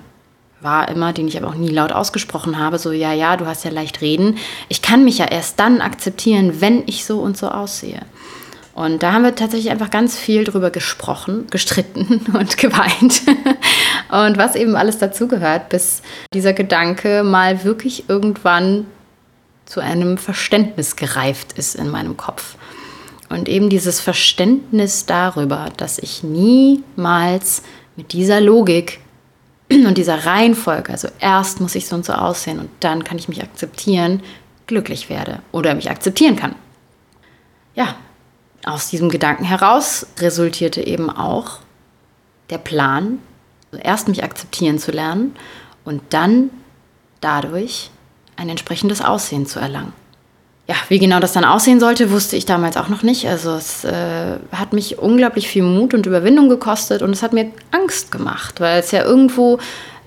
war 0.65 0.89
immer, 0.89 1.13
den 1.13 1.29
ich 1.29 1.37
aber 1.37 1.49
auch 1.49 1.55
nie 1.55 1.69
laut 1.69 1.93
ausgesprochen 1.93 2.59
habe, 2.59 2.79
so, 2.79 2.91
ja, 2.91 3.13
ja, 3.13 3.37
du 3.37 3.47
hast 3.47 3.65
ja 3.65 3.71
leicht 3.71 4.01
reden. 4.01 4.39
Ich 4.69 4.83
kann 4.83 5.05
mich 5.05 5.19
ja 5.19 5.27
erst 5.27 5.61
dann 5.61 5.81
akzeptieren, 5.81 6.61
wenn 6.61 6.83
ich 6.87 7.05
so 7.05 7.21
und 7.21 7.37
so 7.37 7.49
aussehe. 7.49 8.01
Und 8.75 9.05
da 9.05 9.13
haben 9.13 9.23
wir 9.23 9.37
tatsächlich 9.37 9.71
einfach 9.71 9.91
ganz 9.91 10.19
viel 10.19 10.43
drüber 10.43 10.71
gesprochen, 10.71 11.47
gestritten 11.51 12.27
und 12.33 12.57
geweint. 12.57 13.23
und 14.11 14.37
was 14.39 14.57
eben 14.57 14.75
alles 14.75 14.99
dazugehört, 14.99 15.69
bis 15.69 16.03
dieser 16.33 16.55
Gedanke 16.55 17.23
mal 17.23 17.63
wirklich 17.63 18.09
irgendwann 18.09 18.87
zu 19.67 19.81
einem 19.81 20.19
Verständnis 20.19 20.97
gereift 20.97 21.53
ist 21.57 21.77
in 21.77 21.89
meinem 21.89 22.17
Kopf. 22.17 22.57
Und 23.29 23.49
eben 23.49 23.69
dieses 23.69 24.01
Verständnis 24.01 25.07
darüber, 25.07 25.69
dass 25.77 25.99
ich 25.99 26.23
niemals 26.23 27.63
mit 27.97 28.13
dieser 28.13 28.41
Logik 28.41 29.01
und 29.83 29.99
dieser 29.99 30.25
Reihenfolge, 30.27 30.93
also 30.93 31.09
erst 31.19 31.61
muss 31.61 31.75
ich 31.75 31.87
so 31.87 31.97
und 31.97 32.05
so 32.05 32.13
aussehen 32.13 32.59
und 32.59 32.71
dann 32.81 33.05
kann 33.05 33.19
ich 33.19 33.29
mich 33.29 33.43
akzeptieren, 33.43 34.23
glücklich 34.67 35.11
werde 35.11 35.41
oder 35.53 35.75
mich 35.75 35.91
akzeptieren 35.91 36.37
kann. 36.37 36.55
Ja, 37.75 37.97
aus 38.65 38.89
diesem 38.89 39.11
Gedanken 39.11 39.45
heraus 39.45 40.07
resultierte 40.19 40.87
eben 40.87 41.11
auch 41.11 41.59
der 42.51 42.59
Plan, 42.59 43.19
erst 43.83 44.09
mich 44.09 44.23
akzeptieren 44.23 44.79
zu 44.79 44.93
lernen 44.93 45.35
und 45.85 46.03
dann 46.11 46.51
dadurch 47.21 47.91
ein 48.37 48.49
entsprechendes 48.49 49.01
Aussehen 49.01 49.47
zu 49.47 49.59
erlangen. 49.59 49.93
Ja, 50.67 50.77
wie 50.89 50.99
genau 50.99 51.21
das 51.21 51.35
dann 51.35 51.45
aussehen 51.45 51.79
sollte, 51.79 52.11
wusste 52.11 52.37
ich 52.37 52.47
damals 52.47 52.79
auch 52.79 52.89
noch 52.89 53.03
nicht. 53.03 53.29
Also 53.29 53.51
es 53.51 53.85
äh, 53.85 54.39
hat 54.51 54.73
mich 54.73 54.99
unglaublich 54.99 55.47
viel 55.47 55.63
Mut 55.63 55.93
und 55.93 56.07
Überwindung 56.07 56.49
gekostet 56.49 57.03
und 57.03 57.11
es 57.11 57.23
hat 57.23 57.35
mir 57.35 57.51
Angst 57.71 58.11
gemacht, 58.11 58.61
weil 58.61 58.81
es 58.81 58.91
ja 58.91 59.05
irgendwo 59.05 59.59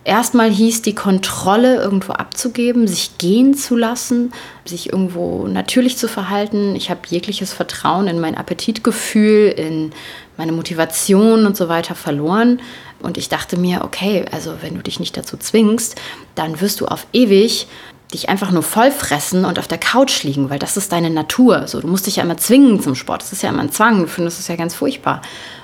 erstmal 0.03 0.49
hieß, 0.49 0.81
die 0.81 0.95
Kontrolle 0.95 1.75
irgendwo 1.75 2.13
abzugeben, 2.13 2.87
sich 2.87 3.19
gehen 3.19 3.53
zu 3.53 3.75
lassen, 3.75 4.31
sich 4.65 4.91
irgendwo 4.91 5.45
natürlich 5.47 5.97
zu 5.97 6.07
verhalten. 6.07 6.75
Ich 6.75 6.89
habe 6.89 7.01
jegliches 7.07 7.53
Vertrauen 7.53 8.07
in 8.07 8.19
mein 8.19 8.35
Appetitgefühl, 8.35 9.49
in 9.49 9.91
meine 10.37 10.53
Motivation 10.53 11.45
und 11.45 11.57
so 11.57 11.69
weiter 11.69 11.93
verloren. 11.93 12.61
Und 12.99 13.17
ich 13.17 13.29
dachte 13.29 13.57
mir, 13.57 13.83
okay, 13.83 14.25
also 14.31 14.53
wenn 14.61 14.75
du 14.75 14.81
dich 14.81 14.99
nicht 14.99 15.17
dazu 15.17 15.37
zwingst, 15.37 15.95
dann 16.33 16.61
wirst 16.61 16.79
du 16.79 16.87
auf 16.87 17.05
ewig 17.13 17.67
dich 18.13 18.29
einfach 18.29 18.51
nur 18.51 18.63
vollfressen 18.63 19.45
und 19.45 19.59
auf 19.59 19.67
der 19.67 19.77
Couch 19.77 20.23
liegen, 20.23 20.49
weil 20.49 20.59
das 20.59 20.77
ist 20.77 20.91
deine 20.91 21.09
Natur. 21.09 21.67
So, 21.67 21.81
du 21.81 21.87
musst 21.87 22.07
dich 22.07 22.17
ja 22.17 22.23
immer 22.23 22.37
zwingen 22.37 22.81
zum 22.81 22.95
Sport. 22.95 23.21
Das 23.21 23.33
ist 23.33 23.43
ja 23.43 23.49
immer 23.49 23.61
ein 23.61 23.71
Zwang. 23.71 24.01
Du 24.01 24.07
findest 24.07 24.39
es 24.39 24.47
ja 24.47 24.55
ganz 24.55 24.75
furchtbar. 24.75 25.21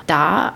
Da 0.07 0.53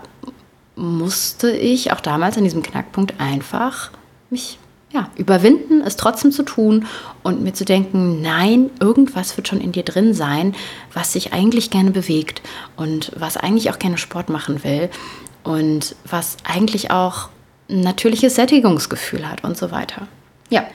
musste 0.76 1.50
ich 1.50 1.92
auch 1.92 2.00
damals 2.00 2.36
an 2.36 2.44
diesem 2.44 2.62
Knackpunkt 2.62 3.14
einfach 3.18 3.90
mich 4.30 4.58
ja, 4.90 5.10
überwinden, 5.16 5.82
es 5.82 5.96
trotzdem 5.96 6.32
zu 6.32 6.42
tun 6.42 6.86
und 7.22 7.42
mir 7.42 7.52
zu 7.52 7.64
denken, 7.64 8.22
nein, 8.22 8.70
irgendwas 8.80 9.36
wird 9.36 9.48
schon 9.48 9.60
in 9.60 9.72
dir 9.72 9.82
drin 9.82 10.14
sein, 10.14 10.54
was 10.94 11.12
sich 11.12 11.32
eigentlich 11.32 11.70
gerne 11.70 11.90
bewegt 11.90 12.40
und 12.76 13.12
was 13.16 13.36
eigentlich 13.36 13.70
auch 13.70 13.78
gerne 13.78 13.98
Sport 13.98 14.30
machen 14.30 14.64
will 14.64 14.88
und 15.44 15.94
was 16.04 16.38
eigentlich 16.44 16.90
auch 16.90 17.28
ein 17.68 17.80
natürliches 17.80 18.34
Sättigungsgefühl 18.34 19.28
hat 19.28 19.44
und 19.44 19.58
so 19.58 19.70
weiter. 19.70 20.08
Ja, 20.48 20.66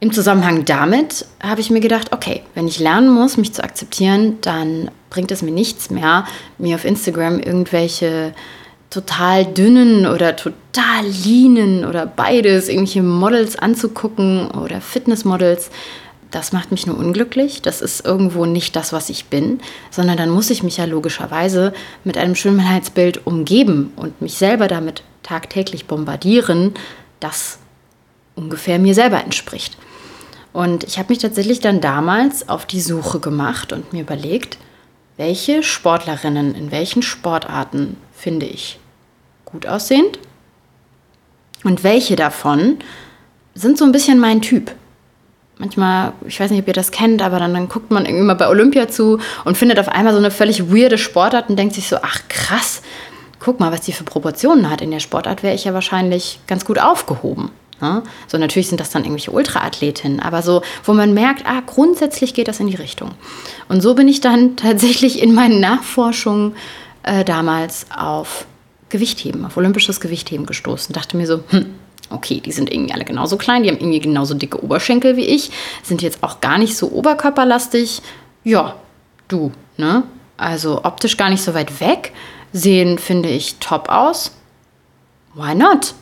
im 0.00 0.12
Zusammenhang 0.12 0.64
damit 0.64 1.26
habe 1.42 1.60
ich 1.60 1.70
mir 1.70 1.80
gedacht, 1.80 2.12
okay, 2.12 2.42
wenn 2.54 2.68
ich 2.68 2.78
lernen 2.78 3.08
muss, 3.08 3.36
mich 3.36 3.54
zu 3.54 3.64
akzeptieren, 3.64 4.38
dann 4.42 4.90
bringt 5.08 5.30
es 5.30 5.42
mir 5.42 5.52
nichts 5.52 5.90
mehr, 5.90 6.26
mir 6.58 6.74
auf 6.74 6.84
Instagram 6.84 7.40
irgendwelche 7.40 8.34
total 8.90 9.44
dünnen 9.44 10.06
oder 10.06 10.36
total 10.36 11.04
leanen 11.24 11.84
oder 11.84 12.06
beides, 12.06 12.68
irgendwelche 12.68 13.02
Models 13.02 13.56
anzugucken 13.56 14.50
oder 14.50 14.80
Fitnessmodels. 14.80 15.70
Das 16.30 16.52
macht 16.52 16.70
mich 16.70 16.86
nur 16.86 16.98
unglücklich. 16.98 17.62
Das 17.62 17.80
ist 17.80 18.04
irgendwo 18.04 18.44
nicht 18.44 18.76
das, 18.76 18.92
was 18.92 19.08
ich 19.08 19.26
bin, 19.26 19.60
sondern 19.90 20.16
dann 20.16 20.30
muss 20.30 20.50
ich 20.50 20.62
mich 20.62 20.76
ja 20.76 20.84
logischerweise 20.84 21.72
mit 22.02 22.18
einem 22.18 22.34
Schönheitsbild 22.34 23.26
umgeben 23.26 23.92
und 23.96 24.20
mich 24.20 24.34
selber 24.34 24.68
damit 24.68 25.02
tagtäglich 25.22 25.86
bombardieren, 25.86 26.74
das 27.20 27.58
ungefähr 28.34 28.78
mir 28.78 28.94
selber 28.94 29.22
entspricht. 29.22 29.76
Und 30.54 30.84
ich 30.84 30.98
habe 30.98 31.08
mich 31.08 31.18
tatsächlich 31.18 31.58
dann 31.58 31.80
damals 31.80 32.48
auf 32.48 32.64
die 32.64 32.80
Suche 32.80 33.18
gemacht 33.18 33.72
und 33.72 33.92
mir 33.92 34.02
überlegt, 34.02 34.56
welche 35.16 35.64
Sportlerinnen 35.64 36.54
in 36.54 36.70
welchen 36.70 37.02
Sportarten 37.02 37.96
finde 38.12 38.46
ich 38.46 38.78
gut 39.44 39.66
aussehend 39.66 40.20
und 41.64 41.82
welche 41.82 42.14
davon 42.14 42.78
sind 43.54 43.78
so 43.78 43.84
ein 43.84 43.90
bisschen 43.90 44.20
mein 44.20 44.42
Typ. 44.42 44.70
Manchmal, 45.58 46.12
ich 46.24 46.38
weiß 46.38 46.52
nicht, 46.52 46.62
ob 46.62 46.68
ihr 46.68 46.72
das 46.72 46.92
kennt, 46.92 47.20
aber 47.20 47.40
dann, 47.40 47.52
dann 47.52 47.68
guckt 47.68 47.90
man 47.90 48.06
irgendwie 48.06 48.24
mal 48.24 48.34
bei 48.34 48.48
Olympia 48.48 48.86
zu 48.86 49.18
und 49.44 49.56
findet 49.56 49.80
auf 49.80 49.88
einmal 49.88 50.12
so 50.12 50.20
eine 50.20 50.30
völlig 50.30 50.72
weirde 50.72 50.98
Sportart 50.98 51.48
und 51.50 51.56
denkt 51.56 51.74
sich 51.74 51.88
so, 51.88 51.96
ach 52.00 52.20
krass, 52.28 52.80
guck 53.40 53.58
mal, 53.58 53.72
was 53.72 53.80
die 53.80 53.92
für 53.92 54.04
Proportionen 54.04 54.70
hat. 54.70 54.80
In 54.80 54.92
der 54.92 55.00
Sportart 55.00 55.42
wäre 55.42 55.54
ich 55.56 55.64
ja 55.64 55.74
wahrscheinlich 55.74 56.38
ganz 56.46 56.64
gut 56.64 56.78
aufgehoben. 56.78 57.50
Ne? 57.80 58.02
So, 58.28 58.38
natürlich 58.38 58.68
sind 58.68 58.80
das 58.80 58.90
dann 58.90 59.02
irgendwelche 59.02 59.30
Ultraathletinnen, 59.30 60.20
aber 60.20 60.42
so, 60.42 60.62
wo 60.84 60.92
man 60.92 61.14
merkt, 61.14 61.46
ah, 61.46 61.62
grundsätzlich 61.66 62.34
geht 62.34 62.48
das 62.48 62.60
in 62.60 62.68
die 62.68 62.76
Richtung. 62.76 63.10
Und 63.68 63.80
so 63.80 63.94
bin 63.94 64.08
ich 64.08 64.20
dann 64.20 64.56
tatsächlich 64.56 65.22
in 65.22 65.34
meinen 65.34 65.60
Nachforschungen 65.60 66.54
äh, 67.02 67.24
damals 67.24 67.86
auf 67.94 68.46
Gewichtheben, 68.88 69.44
auf 69.44 69.56
olympisches 69.56 70.00
Gewichtheben 70.00 70.46
gestoßen. 70.46 70.92
Dachte 70.92 71.16
mir 71.16 71.26
so, 71.26 71.40
hm, 71.48 71.74
okay, 72.10 72.40
die 72.40 72.52
sind 72.52 72.72
irgendwie 72.72 72.94
alle 72.94 73.04
genauso 73.04 73.36
klein, 73.36 73.62
die 73.62 73.68
haben 73.68 73.78
irgendwie 73.78 74.00
genauso 74.00 74.34
dicke 74.34 74.62
Oberschenkel 74.62 75.16
wie 75.16 75.26
ich, 75.26 75.50
sind 75.82 76.02
jetzt 76.02 76.22
auch 76.22 76.40
gar 76.40 76.58
nicht 76.58 76.76
so 76.76 76.90
oberkörperlastig. 76.92 78.02
Ja, 78.44 78.76
du, 79.28 79.52
ne? 79.76 80.04
Also 80.36 80.84
optisch 80.84 81.16
gar 81.16 81.30
nicht 81.30 81.42
so 81.42 81.54
weit 81.54 81.80
weg, 81.80 82.12
sehen, 82.52 82.98
finde 82.98 83.28
ich, 83.28 83.56
top 83.56 83.88
aus. 83.88 84.32
Why 85.34 85.54
not? 85.54 85.94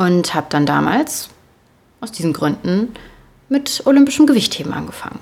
Und 0.00 0.32
habe 0.32 0.46
dann 0.48 0.64
damals 0.64 1.28
aus 2.00 2.10
diesen 2.10 2.32
Gründen 2.32 2.94
mit 3.50 3.82
olympischem 3.84 4.26
Gewichtheben 4.26 4.72
angefangen. 4.72 5.18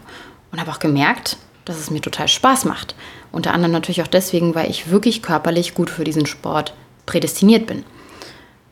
Und 0.52 0.61
habe 0.61 0.70
auch 0.70 0.78
gemerkt, 0.78 1.37
dass 1.64 1.80
es 1.80 1.90
mir 1.90 2.00
total 2.00 2.28
Spaß 2.28 2.64
macht. 2.64 2.94
Unter 3.32 3.52
anderem 3.52 3.73
natürlich 3.73 4.02
auch 4.02 4.06
deswegen, 4.06 4.54
weil 4.54 4.70
ich 4.70 4.88
wirklich 4.88 5.20
körperlich 5.20 5.75
gut 5.75 5.90
für 5.90 6.04
diesen 6.04 6.26
Sport 6.26 6.75
prädestiniert 7.06 7.66
bin. 7.66 7.82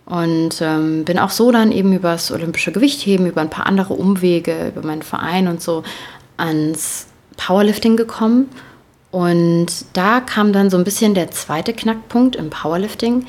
Und 0.04 0.60
ähm, 0.60 1.04
bin 1.04 1.18
auch 1.18 1.30
so 1.30 1.50
dann 1.50 1.72
eben 1.72 1.92
über 1.92 2.12
das 2.12 2.30
olympische 2.30 2.70
Gewichtheben, 2.70 3.26
über 3.26 3.40
ein 3.40 3.50
paar 3.50 3.66
andere 3.66 3.94
Umwege, 3.94 4.68
über 4.68 4.86
meinen 4.86 5.02
Verein 5.02 5.48
und 5.48 5.60
so 5.60 5.82
ans 6.36 7.08
Powerlifting 7.36 7.96
gekommen. 7.96 8.48
Und 9.10 9.66
da 9.92 10.20
kam 10.20 10.52
dann 10.52 10.70
so 10.70 10.78
ein 10.78 10.84
bisschen 10.84 11.14
der 11.14 11.32
zweite 11.32 11.72
Knackpunkt 11.72 12.36
im 12.36 12.48
Powerlifting. 12.48 13.26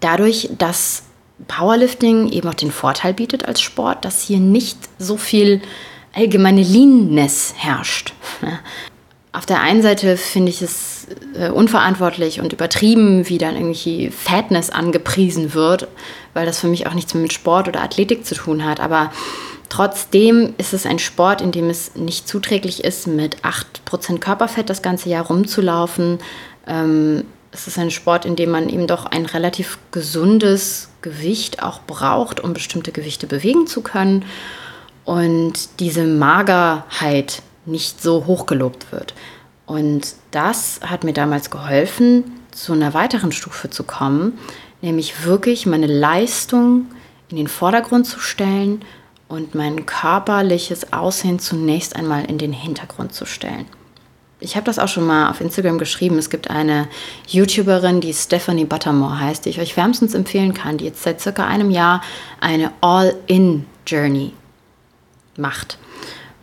Dadurch, 0.00 0.50
dass 0.58 1.04
Powerlifting 1.48 2.30
eben 2.30 2.48
auch 2.48 2.54
den 2.54 2.70
Vorteil 2.70 3.14
bietet 3.14 3.46
als 3.46 3.60
Sport, 3.60 4.04
dass 4.04 4.22
hier 4.22 4.38
nicht 4.38 4.78
so 4.98 5.16
viel 5.16 5.60
allgemeine 6.14 6.62
Leanness 6.62 7.54
herrscht. 7.56 8.14
Auf 9.32 9.46
der 9.46 9.60
einen 9.60 9.82
Seite 9.82 10.16
finde 10.16 10.50
ich 10.50 10.62
es 10.62 11.08
äh, 11.34 11.50
unverantwortlich 11.50 12.40
und 12.40 12.52
übertrieben, 12.52 13.28
wie 13.28 13.38
dann 13.38 13.56
irgendwie 13.56 14.10
Fatness 14.10 14.70
angepriesen 14.70 15.54
wird, 15.54 15.88
weil 16.34 16.46
das 16.46 16.60
für 16.60 16.68
mich 16.68 16.86
auch 16.86 16.94
nichts 16.94 17.14
mit 17.14 17.32
Sport 17.32 17.66
oder 17.66 17.82
Athletik 17.82 18.24
zu 18.24 18.36
tun 18.36 18.64
hat. 18.64 18.78
Aber 18.78 19.10
trotzdem 19.68 20.54
ist 20.56 20.72
es 20.72 20.86
ein 20.86 21.00
Sport, 21.00 21.40
in 21.40 21.50
dem 21.50 21.68
es 21.68 21.96
nicht 21.96 22.28
zuträglich 22.28 22.84
ist, 22.84 23.08
mit 23.08 23.38
8% 23.38 24.20
Körperfett 24.20 24.70
das 24.70 24.82
ganze 24.82 25.08
Jahr 25.08 25.26
rumzulaufen. 25.26 26.20
Ähm, 26.68 27.24
es 27.54 27.68
ist 27.68 27.78
ein 27.78 27.92
Sport, 27.92 28.24
in 28.24 28.34
dem 28.34 28.50
man 28.50 28.68
eben 28.68 28.88
doch 28.88 29.06
ein 29.06 29.26
relativ 29.26 29.78
gesundes 29.92 30.88
Gewicht 31.02 31.62
auch 31.62 31.80
braucht, 31.86 32.40
um 32.40 32.52
bestimmte 32.52 32.90
Gewichte 32.90 33.28
bewegen 33.28 33.68
zu 33.68 33.80
können. 33.80 34.24
Und 35.04 35.80
diese 35.80 36.04
Magerheit 36.04 37.42
nicht 37.64 38.02
so 38.02 38.26
hochgelobt 38.26 38.90
wird. 38.90 39.14
Und 39.66 40.14
das 40.32 40.80
hat 40.84 41.04
mir 41.04 41.12
damals 41.12 41.50
geholfen, 41.50 42.24
zu 42.50 42.72
einer 42.72 42.92
weiteren 42.92 43.30
Stufe 43.30 43.70
zu 43.70 43.84
kommen, 43.84 44.38
nämlich 44.82 45.24
wirklich 45.24 45.64
meine 45.64 45.86
Leistung 45.86 46.86
in 47.28 47.36
den 47.36 47.48
Vordergrund 47.48 48.06
zu 48.06 48.18
stellen 48.18 48.82
und 49.28 49.54
mein 49.54 49.86
körperliches 49.86 50.92
Aussehen 50.92 51.38
zunächst 51.38 51.96
einmal 51.96 52.24
in 52.24 52.38
den 52.38 52.52
Hintergrund 52.52 53.14
zu 53.14 53.26
stellen. 53.26 53.66
Ich 54.44 54.56
habe 54.56 54.66
das 54.66 54.78
auch 54.78 54.88
schon 54.88 55.06
mal 55.06 55.30
auf 55.30 55.40
Instagram 55.40 55.78
geschrieben. 55.78 56.18
Es 56.18 56.30
gibt 56.30 56.50
eine 56.50 56.88
YouTuberin, 57.26 58.00
die 58.00 58.12
Stephanie 58.12 58.66
Buttermore 58.66 59.18
heißt, 59.18 59.44
die 59.44 59.50
ich 59.50 59.60
euch 59.60 59.76
wärmstens 59.76 60.14
empfehlen 60.14 60.54
kann, 60.54 60.78
die 60.78 60.84
jetzt 60.84 61.02
seit 61.02 61.20
circa 61.20 61.46
einem 61.46 61.70
Jahr 61.70 62.02
eine 62.40 62.70
All-In-Journey 62.80 64.32
macht 65.36 65.78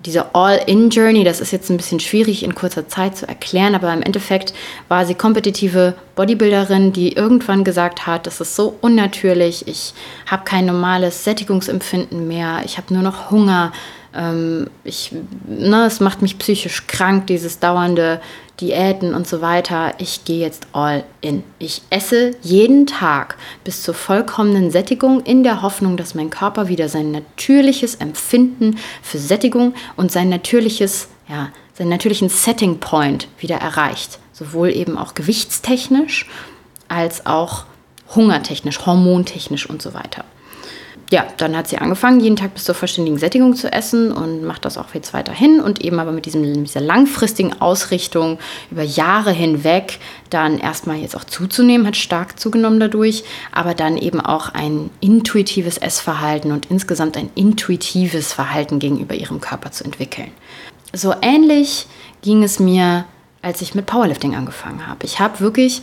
diese 0.06 0.34
All-In-Journey, 0.34 1.24
das 1.24 1.42
ist 1.42 1.52
jetzt 1.52 1.70
ein 1.70 1.78
bisschen 1.78 2.00
schwierig 2.00 2.44
in 2.44 2.56
kurzer 2.56 2.88
Zeit 2.88 3.16
zu 3.18 3.28
erklären, 3.28 3.76
aber 3.76 3.94
im 3.94 4.02
Endeffekt 4.02 4.54
war 4.88 5.06
sie 5.06 5.16
kompetitive 5.16 5.96
Bodybuilderin, 6.16 6.92
die 6.92 7.14
irgendwann 7.14 7.64
gesagt 7.64 8.08
hat, 8.08 8.26
das 8.26 8.42
ist 8.42 8.56
so 8.56 8.76
unnatürlich, 8.82 9.68
ich 9.68 9.94
habe 10.26 10.44
kein 10.44 10.66
normales 10.66 11.24
Sättigungsempfinden 11.24 12.28
mehr, 12.28 12.62
ich 12.66 12.78
habe 12.78 12.94
nur 12.94 13.04
noch 13.04 13.30
Hunger, 13.30 13.72
ähm, 14.14 14.70
ich, 14.84 15.12
ne, 15.48 15.86
es 15.86 16.00
macht 16.00 16.22
mich 16.22 16.38
psychisch 16.38 16.88
krank, 16.88 17.28
dieses 17.28 17.60
dauernde 17.60 18.22
Diäten 18.60 19.16
und 19.16 19.28
so 19.28 19.42
weiter. 19.42 19.94
Ich 19.98 20.26
gehe 20.26 20.40
jetzt 20.40 20.68
all 20.74 21.04
in. 21.22 21.44
Ich 21.60 21.82
esse 21.90 22.32
jeden 22.42 22.86
Tag 22.86 23.38
bis 23.64 23.84
zur 23.84 23.94
vollkommenen 23.94 24.70
Sättigung 24.70 25.22
in 25.22 25.44
der 25.44 25.62
Hoffnung, 25.62 25.98
dass 25.98 26.14
mein 26.14 26.30
Körper 26.30 26.68
wieder 26.68 26.90
sein 26.90 27.12
natürliches 27.12 27.96
Empfinden 27.96 28.78
für 29.02 29.18
Sättigung 29.18 29.74
und 29.96 30.12
sein 30.12 30.30
natürliches, 30.30 31.08
ja, 31.28 31.50
seinen 31.74 31.90
natürlichen 31.90 32.30
Setting 32.30 32.80
Point 32.80 33.28
wieder 33.40 33.56
erreicht. 33.56 34.20
Sowohl 34.34 34.70
eben 34.72 34.98
auch 34.98 35.14
gewichtstechnisch 35.14 36.28
als 36.88 37.26
auch 37.26 37.66
hungertechnisch, 38.14 38.86
hormontechnisch 38.86 39.70
und 39.70 39.82
so 39.82 39.94
weiter 39.94 40.26
ja, 41.12 41.28
dann 41.36 41.58
hat 41.58 41.68
sie 41.68 41.78
angefangen, 41.78 42.22
jeden 42.22 42.38
Tag 42.38 42.54
bis 42.54 42.64
zur 42.64 42.74
vollständigen 42.74 43.18
Sättigung 43.18 43.54
zu 43.54 43.72
essen 43.72 44.14
und 44.14 44.46
macht 44.46 44.64
das 44.64 44.78
auch 44.78 44.94
jetzt 44.94 45.14
weiterhin 45.14 45.60
und 45.60 45.82
eben 45.82 46.00
aber 46.00 46.14
mit, 46.14 46.26
diesem, 46.26 46.64
dieser 46.64 46.80
langfristigen 46.80 47.60
Ausrichtung 47.62 48.40
über 48.72 48.84
Jahre 48.84 49.32
hinweg 49.34 50.00
dann 50.30 50.58
erstmal 50.58 51.00
jetzt 51.00 51.18
auch 51.18 51.26
zuzunehmen, 51.26 51.86
hat 51.86 51.98
stark 51.98 52.40
zugenommen 52.40 52.80
dadurch, 52.80 53.26
aber 53.52 53.74
dann 53.74 53.98
eben 53.98 54.22
auch 54.22 54.54
ein 54.54 54.90
intuitives 55.02 55.78
Essverhalten 55.78 56.54
und 56.54 56.72
insgesamt 56.72 57.18
ein 57.18 57.30
intuitives 57.36 58.32
Verhalten 58.32 58.80
gegenüber 58.80 59.14
ihrem 59.14 59.42
Körper 59.42 59.74
zu 59.74 59.84
entwickeln. 59.84 60.32
So 60.94 61.14
ähnlich 61.22 61.88
ging 62.22 62.42
es 62.42 62.58
mir, 62.58 63.04
als 63.42 63.62
ich 63.62 63.76
mit 63.76 63.86
Powerlifting 63.86 64.34
angefangen 64.34 64.88
habe. 64.88 65.06
Ich 65.06 65.20
habe 65.20 65.42
wirklich 65.42 65.82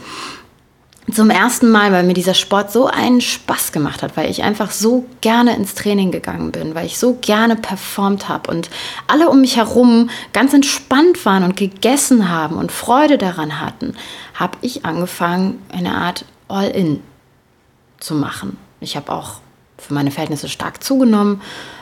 zum 1.12 1.30
ersten 1.30 1.70
Mal, 1.70 1.92
weil 1.92 2.02
mir 2.02 2.14
dieser 2.14 2.34
Sport 2.34 2.70
so 2.70 2.86
einen 2.86 3.20
Spaß 3.20 3.72
gemacht 3.72 4.02
hat, 4.02 4.16
weil 4.16 4.30
ich 4.30 4.42
einfach 4.42 4.70
so 4.70 5.06
gerne 5.20 5.56
ins 5.56 5.74
Training 5.74 6.10
gegangen 6.10 6.52
bin, 6.52 6.74
weil 6.74 6.86
ich 6.86 6.98
so 6.98 7.14
gerne 7.20 7.56
performt 7.56 8.28
habe 8.28 8.50
und 8.50 8.68
alle 9.06 9.28
um 9.30 9.40
mich 9.40 9.56
herum 9.56 10.10
ganz 10.32 10.52
entspannt 10.52 11.24
waren 11.24 11.44
und 11.44 11.56
gegessen 11.56 12.28
haben 12.28 12.56
und 12.56 12.72
Freude 12.72 13.16
daran 13.16 13.60
hatten, 13.60 13.94
habe 14.34 14.58
ich 14.60 14.84
angefangen, 14.84 15.62
eine 15.72 15.94
Art 15.94 16.24
All-In 16.48 17.02
zu 17.98 18.14
machen. 18.14 18.56
Ich 18.80 18.96
habe 18.96 19.12
auch 19.12 19.40
für 19.78 19.94
meine 19.94 20.10
Verhältnisse 20.10 20.48
stark 20.48 20.82
zugenommen, 20.82 21.40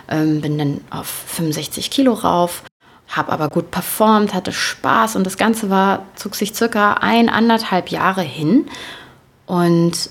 ähm, 0.08 0.40
bin 0.40 0.58
dann 0.58 0.80
auf 0.90 1.06
65 1.06 1.90
Kilo 1.90 2.12
rauf, 2.12 2.62
habe 3.08 3.32
aber 3.32 3.48
gut 3.48 3.70
performt, 3.70 4.34
hatte 4.34 4.52
Spaß 4.52 5.16
und 5.16 5.24
das 5.24 5.36
Ganze 5.36 5.70
war, 5.70 6.04
zog 6.14 6.34
sich 6.34 6.54
circa 6.54 6.94
ein, 6.94 7.28
anderthalb 7.28 7.90
Jahre 7.90 8.22
hin 8.22 8.68
und 9.46 10.10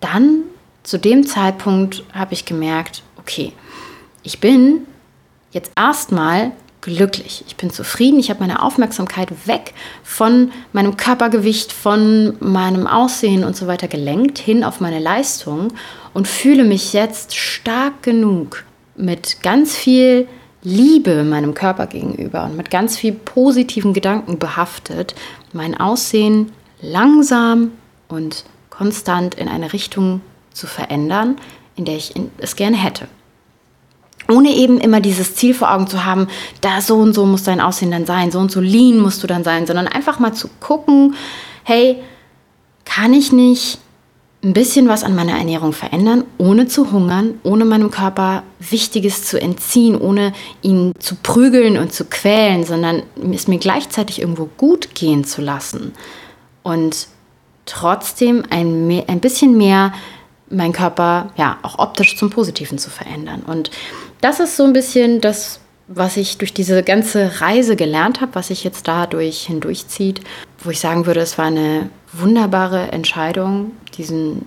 dann 0.00 0.42
zu 0.82 0.98
dem 0.98 1.26
Zeitpunkt 1.26 2.04
habe 2.12 2.34
ich 2.34 2.44
gemerkt, 2.44 3.02
okay, 3.18 3.52
ich 4.22 4.40
bin 4.40 4.86
jetzt 5.52 5.72
erstmal 5.76 6.52
glücklich. 6.80 7.44
Ich 7.46 7.56
bin 7.56 7.70
zufrieden. 7.70 8.18
Ich 8.18 8.30
habe 8.30 8.40
meine 8.40 8.62
Aufmerksamkeit 8.62 9.46
weg 9.46 9.74
von 10.02 10.50
meinem 10.72 10.96
Körpergewicht, 10.96 11.72
von 11.72 12.36
meinem 12.40 12.86
Aussehen 12.86 13.44
und 13.44 13.56
so 13.56 13.66
weiter 13.66 13.88
gelenkt 13.88 14.38
hin 14.38 14.64
auf 14.64 14.80
meine 14.80 14.98
Leistung 14.98 15.72
und 16.14 16.26
fühle 16.26 16.64
mich 16.64 16.92
jetzt 16.92 17.36
stark 17.36 18.02
genug 18.02 18.64
mit 18.96 19.42
ganz 19.42 19.76
viel 19.76 20.26
Liebe 20.62 21.24
meinem 21.24 21.54
Körper 21.54 21.86
gegenüber 21.86 22.44
und 22.44 22.56
mit 22.56 22.70
ganz 22.70 22.96
viel 22.96 23.12
positiven 23.12 23.94
Gedanken 23.94 24.38
behaftet, 24.38 25.14
mein 25.52 25.78
Aussehen 25.78 26.52
langsam 26.82 27.72
und 28.10 28.44
konstant 28.70 29.34
in 29.34 29.48
eine 29.48 29.72
Richtung 29.72 30.20
zu 30.52 30.66
verändern, 30.66 31.36
in 31.76 31.84
der 31.84 31.96
ich 31.96 32.14
es 32.38 32.56
gerne 32.56 32.76
hätte. 32.76 33.08
Ohne 34.28 34.50
eben 34.50 34.78
immer 34.78 35.00
dieses 35.00 35.34
Ziel 35.34 35.54
vor 35.54 35.72
Augen 35.72 35.86
zu 35.86 36.04
haben, 36.04 36.28
da 36.60 36.80
so 36.80 36.96
und 36.96 37.14
so 37.14 37.26
muss 37.26 37.42
dein 37.42 37.60
Aussehen 37.60 37.90
dann 37.90 38.06
sein, 38.06 38.30
so 38.30 38.38
und 38.38 38.50
so 38.50 38.60
lean 38.60 38.98
musst 38.98 39.22
du 39.22 39.26
dann 39.26 39.44
sein, 39.44 39.66
sondern 39.66 39.88
einfach 39.88 40.18
mal 40.18 40.32
zu 40.32 40.48
gucken, 40.60 41.14
hey, 41.64 41.96
kann 42.84 43.12
ich 43.12 43.32
nicht 43.32 43.78
ein 44.42 44.52
bisschen 44.54 44.88
was 44.88 45.04
an 45.04 45.14
meiner 45.14 45.36
Ernährung 45.36 45.72
verändern, 45.72 46.24
ohne 46.38 46.66
zu 46.66 46.92
hungern, 46.92 47.34
ohne 47.42 47.64
meinem 47.64 47.90
Körper 47.90 48.42
Wichtiges 48.58 49.24
zu 49.24 49.40
entziehen, 49.40 50.00
ohne 50.00 50.32
ihn 50.62 50.92
zu 50.98 51.16
prügeln 51.16 51.76
und 51.76 51.92
zu 51.92 52.06
quälen, 52.06 52.64
sondern 52.64 53.02
es 53.32 53.48
mir 53.48 53.58
gleichzeitig 53.58 54.20
irgendwo 54.20 54.48
gut 54.56 54.94
gehen 54.94 55.24
zu 55.24 55.42
lassen. 55.42 55.92
Und 56.62 57.08
trotzdem 57.70 58.44
ein, 58.50 59.04
ein 59.06 59.20
bisschen 59.20 59.56
mehr 59.56 59.92
meinen 60.50 60.72
Körper 60.72 61.30
ja 61.36 61.58
auch 61.62 61.78
optisch 61.78 62.16
zum 62.16 62.30
Positiven 62.30 62.78
zu 62.78 62.90
verändern. 62.90 63.42
Und 63.46 63.70
das 64.20 64.40
ist 64.40 64.56
so 64.56 64.64
ein 64.64 64.72
bisschen 64.72 65.20
das, 65.20 65.60
was 65.86 66.16
ich 66.16 66.38
durch 66.38 66.52
diese 66.52 66.82
ganze 66.82 67.40
Reise 67.40 67.76
gelernt 67.76 68.20
habe, 68.20 68.34
was 68.34 68.48
sich 68.48 68.64
jetzt 68.64 68.86
dadurch 68.86 69.46
hindurchzieht, 69.46 70.20
wo 70.58 70.70
ich 70.70 70.80
sagen 70.80 71.06
würde, 71.06 71.20
es 71.20 71.38
war 71.38 71.46
eine 71.46 71.90
wunderbare 72.12 72.92
Entscheidung, 72.92 73.72
diesen 73.96 74.46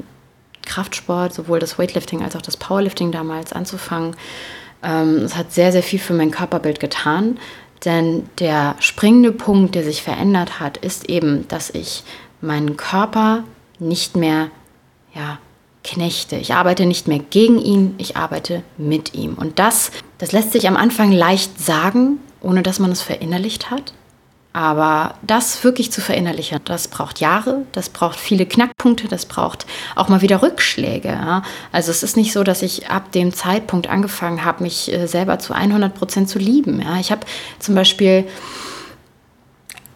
Kraftsport, 0.65 1.33
sowohl 1.33 1.59
das 1.59 1.77
Weightlifting 1.77 2.21
als 2.21 2.35
auch 2.35 2.41
das 2.41 2.57
Powerlifting 2.57 3.11
damals 3.11 3.51
anzufangen. 3.51 4.15
Ähm, 4.83 5.17
es 5.17 5.35
hat 5.35 5.51
sehr, 5.53 5.71
sehr 5.71 5.83
viel 5.83 5.99
für 5.99 6.13
mein 6.13 6.31
Körperbild 6.31 6.79
getan, 6.79 7.37
denn 7.85 8.29
der 8.39 8.75
springende 8.79 9.31
Punkt, 9.31 9.75
der 9.75 9.83
sich 9.83 10.01
verändert 10.01 10.59
hat, 10.59 10.77
ist 10.77 11.09
eben, 11.09 11.47
dass 11.49 11.69
ich 11.69 12.03
meinen 12.43 12.77
Körper 12.77 13.43
nicht 13.79 14.15
mehr 14.15 14.49
ja, 15.15 15.39
knechte. 15.83 16.35
Ich 16.35 16.53
arbeite 16.53 16.85
nicht 16.85 17.07
mehr 17.07 17.19
gegen 17.19 17.59
ihn, 17.59 17.95
ich 17.97 18.17
arbeite 18.17 18.63
mit 18.77 19.13
ihm. 19.13 19.33
Und 19.35 19.59
das, 19.59 19.91
das 20.17 20.31
lässt 20.31 20.51
sich 20.51 20.67
am 20.67 20.77
Anfang 20.77 21.11
leicht 21.11 21.59
sagen, 21.59 22.19
ohne 22.41 22.63
dass 22.63 22.79
man 22.79 22.91
es 22.91 23.01
verinnerlicht 23.01 23.71
hat. 23.71 23.93
Aber 24.55 25.15
das 25.23 25.63
wirklich 25.63 25.91
zu 25.91 25.99
verinnerlichen, 25.99 26.59
das 26.65 26.87
braucht 26.87 27.19
Jahre, 27.19 27.65
das 27.71 27.89
braucht 27.89 28.19
viele 28.19 28.45
Knackpunkte, 28.45 29.07
das 29.07 29.25
braucht 29.25 29.65
auch 29.95 30.09
mal 30.09 30.21
wieder 30.21 30.43
Rückschläge. 30.43 31.41
Also 31.71 31.89
es 31.89 32.03
ist 32.03 32.15
nicht 32.15 32.33
so, 32.33 32.43
dass 32.43 32.61
ich 32.61 32.87
ab 32.87 33.11
dem 33.13 33.33
Zeitpunkt 33.33 33.89
angefangen 33.89 34.45
habe, 34.45 34.61
mich 34.61 34.93
äh, 34.93 35.07
selber 35.07 35.39
zu 35.39 35.53
100 35.53 35.95
Prozent 35.95 36.29
zu 36.29 36.37
lieben. 36.37 36.85
Ich 36.99 37.11
habe 37.11 37.25
zum 37.57 37.73
Beispiel 37.73 38.27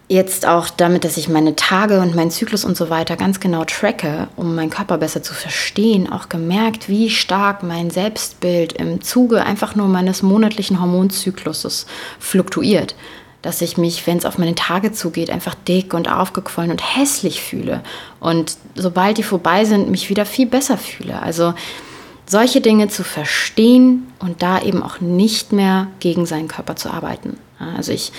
jetzt 0.10 0.46
auch 0.46 0.70
damit, 0.70 1.04
dass 1.04 1.18
ich 1.18 1.28
meine 1.28 1.56
Tage 1.56 2.00
und 2.00 2.16
meinen 2.16 2.32
Zyklus 2.32 2.64
und 2.64 2.78
so 2.78 2.90
weiter 2.90 3.18
ganz 3.18 3.40
genau 3.40 3.66
tracke, 3.66 4.30
um 4.38 4.56
meinen 4.56 4.70
Körper 4.70 4.98
besser 4.98 5.22
zu 5.22 5.34
verstehen, 5.34 6.12
auch 6.12 6.30
gemerkt, 6.30 6.88
wie 6.88 7.10
stark 7.10 7.62
mein 7.64 7.90
Selbstbild 7.90 8.74
im 8.74 9.02
Zuge 9.02 9.44
einfach 9.44 9.76
nur 9.76 9.88
meines 9.88 10.24
monatlichen 10.24 10.80
Hormonzykluses 10.80 11.88
fluktuiert. 12.20 12.96
Dass 13.42 13.62
ich 13.62 13.78
mich, 13.78 14.08
wenn 14.08 14.18
es 14.18 14.26
auf 14.26 14.38
meine 14.38 14.56
Tage 14.56 14.94
zugeht, 14.94 15.30
einfach 15.30 15.56
dick 15.56 15.94
und 15.94 16.10
aufgequollen 16.10 16.72
und 16.72 16.98
hässlich 16.98 17.42
fühle. 17.42 17.82
Und 18.20 18.58
sobald 18.76 19.18
die 19.18 19.24
vorbei 19.24 19.64
sind, 19.64 19.90
mich 19.90 20.10
wieder 20.10 20.26
viel 20.26 20.48
besser 20.48 20.78
fühle. 20.78 21.22
Also 21.22 21.54
solche 22.26 22.62
Dinge 22.62 22.88
zu 22.88 23.04
verstehen 23.04 24.08
und 24.20 24.42
da 24.42 24.62
eben 24.62 24.82
auch 24.82 25.02
nicht 25.02 25.54
mehr 25.54 25.88
gegen 26.00 26.26
seinen 26.26 26.48
Körper 26.48 26.76
zu 26.76 26.90
arbeiten. 26.90 27.38
Also 27.60 27.92
ich 27.92 28.12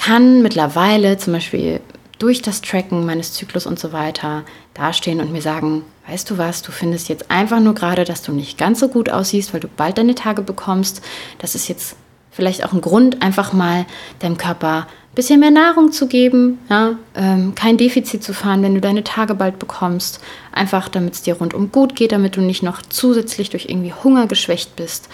kann 0.00 0.40
mittlerweile 0.40 1.18
zum 1.18 1.34
Beispiel 1.34 1.80
durch 2.18 2.40
das 2.40 2.62
Tracken 2.62 3.04
meines 3.04 3.34
Zyklus 3.34 3.66
und 3.66 3.78
so 3.78 3.92
weiter 3.92 4.44
dastehen 4.72 5.20
und 5.20 5.30
mir 5.30 5.42
sagen, 5.42 5.84
weißt 6.08 6.30
du 6.30 6.38
was, 6.38 6.62
du 6.62 6.72
findest 6.72 7.10
jetzt 7.10 7.30
einfach 7.30 7.60
nur 7.60 7.74
gerade, 7.74 8.04
dass 8.04 8.22
du 8.22 8.32
nicht 8.32 8.56
ganz 8.56 8.80
so 8.80 8.88
gut 8.88 9.10
aussiehst, 9.10 9.52
weil 9.52 9.60
du 9.60 9.68
bald 9.68 9.98
deine 9.98 10.14
Tage 10.14 10.40
bekommst. 10.40 11.02
Das 11.38 11.54
ist 11.54 11.68
jetzt 11.68 11.96
vielleicht 12.30 12.64
auch 12.64 12.72
ein 12.72 12.80
Grund, 12.80 13.20
einfach 13.20 13.52
mal 13.52 13.84
deinem 14.20 14.38
Körper 14.38 14.86
ein 14.86 15.14
bisschen 15.14 15.40
mehr 15.40 15.50
Nahrung 15.50 15.92
zu 15.92 16.06
geben, 16.06 16.58
ja? 16.70 16.96
ähm, 17.14 17.54
kein 17.54 17.76
Defizit 17.76 18.24
zu 18.24 18.32
fahren, 18.32 18.62
wenn 18.62 18.74
du 18.74 18.80
deine 18.80 19.04
Tage 19.04 19.34
bald 19.34 19.58
bekommst. 19.58 20.20
Einfach, 20.50 20.88
damit 20.88 21.14
es 21.14 21.22
dir 21.22 21.34
rundum 21.34 21.72
gut 21.72 21.94
geht, 21.94 22.12
damit 22.12 22.36
du 22.36 22.40
nicht 22.40 22.62
noch 22.62 22.80
zusätzlich 22.82 23.50
durch 23.50 23.66
irgendwie 23.66 23.92
Hunger 23.92 24.26
geschwächt 24.26 24.76
bist. 24.76 25.10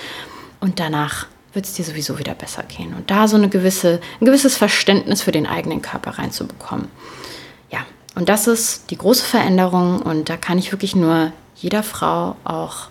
Und 0.60 0.78
danach 0.78 1.26
wird 1.56 1.64
es 1.64 1.72
dir 1.72 1.84
sowieso 1.84 2.18
wieder 2.18 2.34
besser 2.34 2.62
gehen. 2.62 2.94
Und 2.94 3.10
da 3.10 3.26
so 3.26 3.36
eine 3.36 3.48
gewisse, 3.48 4.00
ein 4.20 4.26
gewisses 4.26 4.56
Verständnis 4.56 5.22
für 5.22 5.32
den 5.32 5.46
eigenen 5.46 5.82
Körper 5.82 6.12
reinzubekommen. 6.18 6.88
Ja, 7.72 7.80
und 8.14 8.28
das 8.28 8.46
ist 8.46 8.90
die 8.90 8.98
große 8.98 9.24
Veränderung 9.24 10.00
und 10.02 10.28
da 10.28 10.36
kann 10.36 10.58
ich 10.58 10.70
wirklich 10.70 10.94
nur 10.94 11.32
jeder 11.56 11.82
Frau 11.82 12.36
auch 12.44 12.90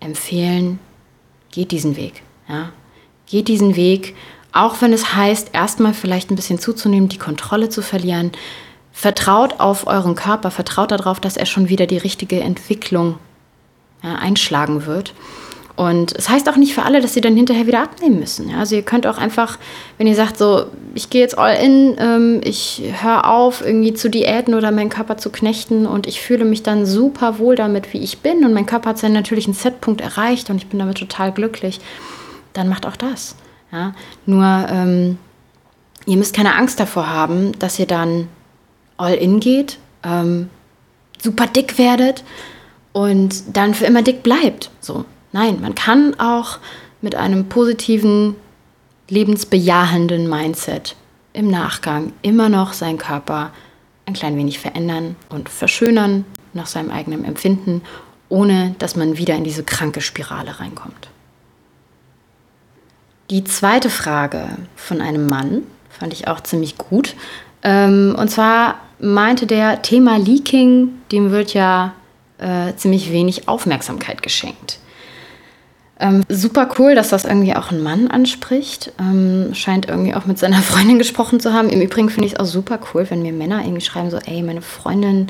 empfehlen, 0.00 0.80
geht 1.52 1.70
diesen 1.70 1.96
Weg. 1.96 2.22
Ja? 2.48 2.72
Geht 3.26 3.48
diesen 3.48 3.76
Weg, 3.76 4.16
auch 4.52 4.82
wenn 4.82 4.92
es 4.92 5.14
heißt, 5.14 5.50
erstmal 5.52 5.94
vielleicht 5.94 6.30
ein 6.30 6.36
bisschen 6.36 6.58
zuzunehmen, 6.58 7.08
die 7.08 7.18
Kontrolle 7.18 7.68
zu 7.68 7.82
verlieren. 7.82 8.32
Vertraut 8.92 9.60
auf 9.60 9.86
euren 9.86 10.16
Körper, 10.16 10.50
vertraut 10.50 10.90
darauf, 10.90 11.20
dass 11.20 11.36
er 11.36 11.46
schon 11.46 11.68
wieder 11.68 11.86
die 11.86 11.98
richtige 11.98 12.40
Entwicklung 12.40 13.18
ja, 14.02 14.16
einschlagen 14.16 14.86
wird. 14.86 15.14
Und 15.74 16.12
es 16.12 16.28
heißt 16.28 16.48
auch 16.50 16.56
nicht 16.56 16.74
für 16.74 16.82
alle, 16.82 17.00
dass 17.00 17.14
sie 17.14 17.22
dann 17.22 17.34
hinterher 17.34 17.66
wieder 17.66 17.82
abnehmen 17.82 18.20
müssen. 18.20 18.50
Ja? 18.50 18.58
Also 18.58 18.76
ihr 18.76 18.82
könnt 18.82 19.06
auch 19.06 19.16
einfach, 19.16 19.58
wenn 19.96 20.06
ihr 20.06 20.14
sagt, 20.14 20.36
so, 20.36 20.66
ich 20.94 21.08
gehe 21.08 21.22
jetzt 21.22 21.38
all 21.38 21.56
in, 21.56 21.96
ähm, 21.98 22.40
ich 22.44 22.82
höre 23.00 23.26
auf, 23.26 23.64
irgendwie 23.64 23.94
zu 23.94 24.10
Diäten 24.10 24.54
oder 24.54 24.70
meinen 24.70 24.90
Körper 24.90 25.16
zu 25.16 25.30
knechten 25.30 25.86
und 25.86 26.06
ich 26.06 26.20
fühle 26.20 26.44
mich 26.44 26.62
dann 26.62 26.84
super 26.84 27.38
wohl 27.38 27.56
damit, 27.56 27.94
wie 27.94 27.98
ich 27.98 28.18
bin 28.18 28.44
und 28.44 28.52
mein 28.52 28.66
Körper 28.66 28.90
hat 28.90 28.98
seinen 28.98 29.14
natürlichen 29.14 29.54
Setpunkt 29.54 30.02
erreicht 30.02 30.50
und 30.50 30.56
ich 30.56 30.66
bin 30.66 30.78
damit 30.78 30.98
total 30.98 31.32
glücklich, 31.32 31.80
dann 32.52 32.68
macht 32.68 32.84
auch 32.84 32.96
das. 32.96 33.34
Ja? 33.72 33.94
Nur 34.26 34.44
ähm, 34.68 35.16
ihr 36.04 36.18
müsst 36.18 36.34
keine 36.36 36.54
Angst 36.54 36.80
davor 36.80 37.08
haben, 37.08 37.58
dass 37.58 37.78
ihr 37.78 37.86
dann 37.86 38.28
all 38.98 39.14
in 39.14 39.40
geht, 39.40 39.78
ähm, 40.04 40.50
super 41.22 41.46
dick 41.46 41.78
werdet 41.78 42.24
und 42.92 43.56
dann 43.56 43.72
für 43.72 43.86
immer 43.86 44.02
dick 44.02 44.22
bleibt. 44.22 44.70
So, 44.80 45.06
Nein, 45.32 45.60
man 45.60 45.74
kann 45.74 46.18
auch 46.18 46.58
mit 47.00 47.14
einem 47.14 47.48
positiven, 47.48 48.36
lebensbejahenden 49.08 50.28
Mindset 50.28 50.94
im 51.32 51.50
Nachgang 51.50 52.12
immer 52.22 52.48
noch 52.48 52.72
seinen 52.72 52.98
Körper 52.98 53.50
ein 54.06 54.14
klein 54.14 54.36
wenig 54.36 54.58
verändern 54.58 55.16
und 55.28 55.48
verschönern 55.48 56.24
nach 56.52 56.66
seinem 56.66 56.90
eigenen 56.90 57.24
Empfinden, 57.24 57.82
ohne 58.28 58.74
dass 58.78 58.96
man 58.96 59.16
wieder 59.16 59.34
in 59.34 59.44
diese 59.44 59.64
kranke 59.64 60.00
Spirale 60.00 60.60
reinkommt. 60.60 61.08
Die 63.30 63.44
zweite 63.44 63.88
Frage 63.88 64.46
von 64.76 65.00
einem 65.00 65.28
Mann 65.28 65.62
fand 65.88 66.12
ich 66.12 66.28
auch 66.28 66.40
ziemlich 66.40 66.76
gut. 66.76 67.14
Ähm, 67.62 68.14
und 68.18 68.30
zwar 68.30 68.80
meinte 68.98 69.46
der, 69.46 69.82
Thema 69.82 70.18
Leaking, 70.18 70.90
dem 71.10 71.30
wird 71.30 71.54
ja 71.54 71.94
äh, 72.38 72.74
ziemlich 72.76 73.10
wenig 73.10 73.48
Aufmerksamkeit 73.48 74.22
geschenkt. 74.22 74.78
Ähm, 76.02 76.24
super 76.28 76.68
cool, 76.78 76.96
dass 76.96 77.10
das 77.10 77.24
irgendwie 77.24 77.54
auch 77.54 77.70
ein 77.70 77.80
Mann 77.80 78.08
anspricht. 78.08 78.92
Ähm, 78.98 79.54
scheint 79.54 79.88
irgendwie 79.88 80.14
auch 80.14 80.26
mit 80.26 80.36
seiner 80.36 80.56
Freundin 80.62 80.98
gesprochen 80.98 81.38
zu 81.38 81.52
haben. 81.52 81.70
Im 81.70 81.80
Übrigen 81.80 82.10
finde 82.10 82.26
ich 82.26 82.34
es 82.34 82.40
auch 82.40 82.44
super 82.44 82.80
cool, 82.92 83.06
wenn 83.08 83.22
mir 83.22 83.32
Männer 83.32 83.60
irgendwie 83.62 83.82
schreiben, 83.82 84.10
so, 84.10 84.18
ey, 84.18 84.42
meine 84.42 84.62
Freundin, 84.62 85.28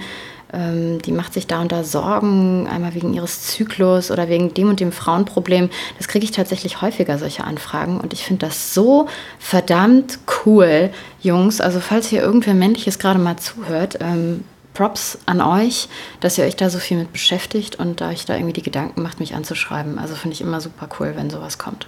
ähm, 0.51 1.03
die 1.03 1.13
macht 1.13 1.35
sich 1.35 1.47
da 1.47 1.61
und 1.61 1.73
da 1.73 1.85
Sorgen, 1.85 2.67
einmal 2.69 2.95
wegen 2.95 3.13
ihres 3.13 3.43
Zyklus 3.43 4.11
oder 4.11 4.31
wegen 4.31 4.55
dem 4.55 4.71
und 4.71 4.81
dem 4.81 4.93
Frauenproblem. 4.93 5.69
Das 5.99 6.09
kriege 6.09 6.25
ich 6.25 6.31
tatsächlich 6.31 6.81
häufiger, 6.81 7.19
solche 7.19 7.45
Anfragen. 7.45 8.01
Und 8.01 8.15
ich 8.15 8.25
finde 8.25 8.47
das 8.47 8.73
so 8.73 9.09
verdammt 9.39 10.21
cool, 10.47 10.89
Jungs. 11.21 11.61
Also 11.61 11.81
falls 11.81 12.09
hier 12.09 12.23
irgendwer 12.23 12.55
männliches 12.55 12.99
gerade 12.99 13.19
mal 13.19 13.37
zuhört, 13.37 13.99
ähm, 14.01 14.45
Props 14.75 15.19
an 15.27 15.41
euch, 15.41 15.89
dass 16.21 16.39
ihr 16.39 16.45
euch 16.45 16.57
da 16.57 16.71
so 16.71 16.79
viel 16.79 16.97
mit 16.97 17.13
beschäftigt 17.13 17.77
und 17.77 18.01
da 18.01 18.11
euch 18.11 18.25
da 18.25 18.35
irgendwie 18.35 18.55
die 18.55 18.63
Gedanken 18.63 19.03
macht, 19.03 19.21
mich 19.21 19.35
anzuschreiben. 19.35 19.99
Also 19.99 20.15
finde 20.15 20.35
ich 20.35 20.41
immer 20.41 20.61
super 20.61 20.89
cool, 20.99 21.13
wenn 21.17 21.31
sowas 21.31 21.59
kommt. 21.59 21.87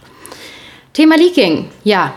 Thema 0.93 1.17
Leaking. 1.17 1.71
Ja, 1.83 2.15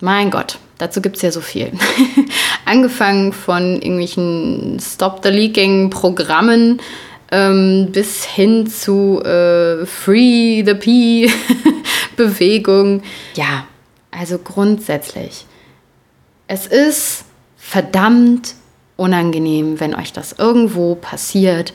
mein 0.00 0.30
Gott, 0.30 0.58
dazu 0.78 1.00
gibt 1.00 1.16
es 1.16 1.22
ja 1.22 1.30
so 1.30 1.40
viel. 1.40 1.72
Angefangen 2.64 3.32
von 3.32 3.76
irgendwelchen 3.76 4.78
Stop 4.80 5.20
the 5.22 5.30
Leaking 5.30 5.90
Programmen 5.90 6.80
ähm, 7.30 7.88
bis 7.92 8.24
hin 8.24 8.66
zu 8.66 9.22
äh, 9.22 9.86
Free 9.86 10.62
the 10.64 10.74
Pee 10.74 11.30
Bewegung. 12.16 13.02
Ja, 13.34 13.66
also 14.10 14.38
grundsätzlich. 14.38 15.46
Es 16.48 16.66
ist 16.66 17.24
verdammt 17.56 18.54
unangenehm, 18.96 19.80
wenn 19.80 19.94
euch 19.94 20.12
das 20.12 20.32
irgendwo 20.32 20.94
passiert, 20.94 21.72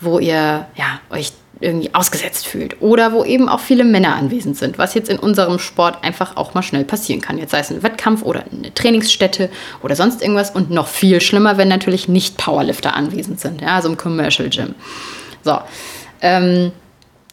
wo 0.00 0.18
ihr 0.18 0.66
ja, 0.76 1.00
euch 1.10 1.32
irgendwie 1.60 1.94
ausgesetzt 1.94 2.46
fühlt 2.46 2.80
oder 2.80 3.12
wo 3.12 3.22
eben 3.24 3.48
auch 3.48 3.60
viele 3.60 3.84
Männer 3.84 4.14
anwesend 4.14 4.56
sind, 4.56 4.78
was 4.78 4.94
jetzt 4.94 5.10
in 5.10 5.18
unserem 5.18 5.58
Sport 5.58 6.02
einfach 6.02 6.36
auch 6.36 6.54
mal 6.54 6.62
schnell 6.62 6.84
passieren 6.84 7.20
kann. 7.20 7.36
Jetzt 7.36 7.50
sei 7.50 7.58
es 7.58 7.70
ein 7.70 7.82
Wettkampf 7.82 8.22
oder 8.22 8.44
eine 8.50 8.72
Trainingsstätte 8.72 9.50
oder 9.82 9.94
sonst 9.94 10.22
irgendwas 10.22 10.50
und 10.50 10.70
noch 10.70 10.88
viel 10.88 11.20
schlimmer, 11.20 11.58
wenn 11.58 11.68
natürlich 11.68 12.08
nicht 12.08 12.38
Powerlifter 12.38 12.94
anwesend 12.94 13.40
sind, 13.40 13.60
ja, 13.60 13.76
also 13.76 13.90
im 13.90 13.96
Commercial 13.98 14.48
Gym. 14.48 14.74
So, 15.42 15.58
ähm, 16.22 16.72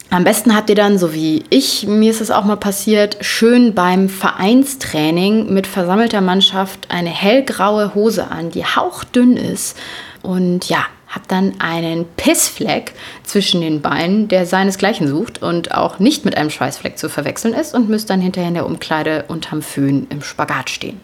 am 0.10 0.24
besten 0.24 0.56
habt 0.56 0.70
ihr 0.70 0.76
dann, 0.76 0.98
so 0.98 1.13
wie 1.13 1.43
ich, 1.50 1.86
mir 1.86 2.12
ist 2.12 2.22
es 2.22 2.32
auch 2.32 2.46
mal 2.46 2.56
passiert, 2.56 3.17
schön 3.22 3.74
beim 3.74 4.08
Vereinstraining 4.08 5.54
mit 5.54 5.67
versammelter 5.67 6.22
Mannschaft 6.22 6.88
eine 6.89 7.10
hellgraue 7.10 7.93
Hose 7.93 8.32
an, 8.32 8.50
die 8.50 8.63
hauchdünn 8.63 9.36
ist. 9.36 9.78
Und 10.24 10.70
ja, 10.70 10.86
habt 11.10 11.32
dann 11.32 11.60
einen 11.60 12.06
Pissfleck 12.15 12.93
zwischen 13.24 13.62
den 13.62 13.82
Beinen, 13.82 14.28
der 14.28 14.46
seinesgleichen 14.46 15.08
sucht 15.08 15.41
und 15.41 15.74
auch 15.74 16.00
nicht 16.00 16.26
mit 16.26 16.38
einem 16.38 16.50
Schweißfleck 16.50 16.98
zu 16.98 17.10
verwechseln 17.10 17.54
ist 17.54 17.74
und 17.74 17.89
müsst 17.89 18.10
dann 18.10 18.22
hinterher 18.22 18.50
in 18.50 18.54
der 18.54 18.65
Umkleide 18.65 19.26
unterm 19.28 19.62
Föhn 19.62 20.08
im 20.10 20.22
Spagat 20.22 20.70
stehen. 20.70 21.00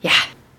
Ja, 0.00 0.12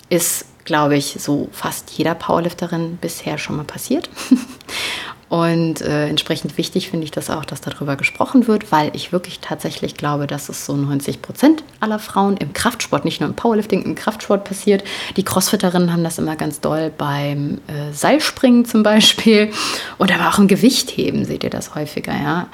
ist, 0.10 0.46
glaube 0.66 0.98
ich, 0.98 1.18
so 1.20 1.50
fast 1.52 1.92
jeder 1.92 2.16
Powerlifterin 2.16 2.98
bisher 2.98 3.38
schon 3.38 3.58
mal 3.58 3.66
passiert. 3.66 4.10
Und 5.28 5.82
äh, 5.82 6.08
entsprechend 6.08 6.58
wichtig 6.58 6.90
finde 6.90 7.06
ich 7.06 7.12
das 7.12 7.32
auch, 7.32 7.46
dass 7.46 7.60
darüber 7.60 7.96
gesprochen 7.96 8.48
wird, 8.48 8.72
weil 8.72 8.92
ich 8.94 9.12
wirklich 9.12 9.40
tatsächlich 9.40 9.96
glaube, 9.96 10.28
dass 10.28 10.50
es 10.50 10.66
so 10.66 10.76
90 10.76 11.22
Prozent 11.24 11.64
aller 11.80 11.98
Frauen 11.98 12.38
im 12.38 12.54
Kraftsport, 12.54 13.06
nicht 13.06 13.22
nur 13.22 13.30
im 13.30 13.36
Powerlifting, 13.36 13.84
im 13.84 13.96
Kraftsport 13.96 14.44
passiert. 14.44 14.84
Die 15.18 15.24
Crossfitterinnen 15.24 15.92
haben 15.92 16.04
das 16.04 16.20
immer 16.20 16.36
ganz 16.36 16.62
doll 16.62 16.92
beim 16.96 17.60
äh, 17.68 17.92
Seilspringen 17.92 18.66
zum 18.66 18.84
Beispiel 18.84 19.50
und 19.98 20.14
aber 20.14 20.30
auch 20.30 20.38
im 20.38 20.48
Gewichtheben 20.48 21.26
seht 21.26 21.44
ihr 21.44 21.50
das 21.50 21.74
häufiger, 21.74 22.14
ja. 22.14 22.48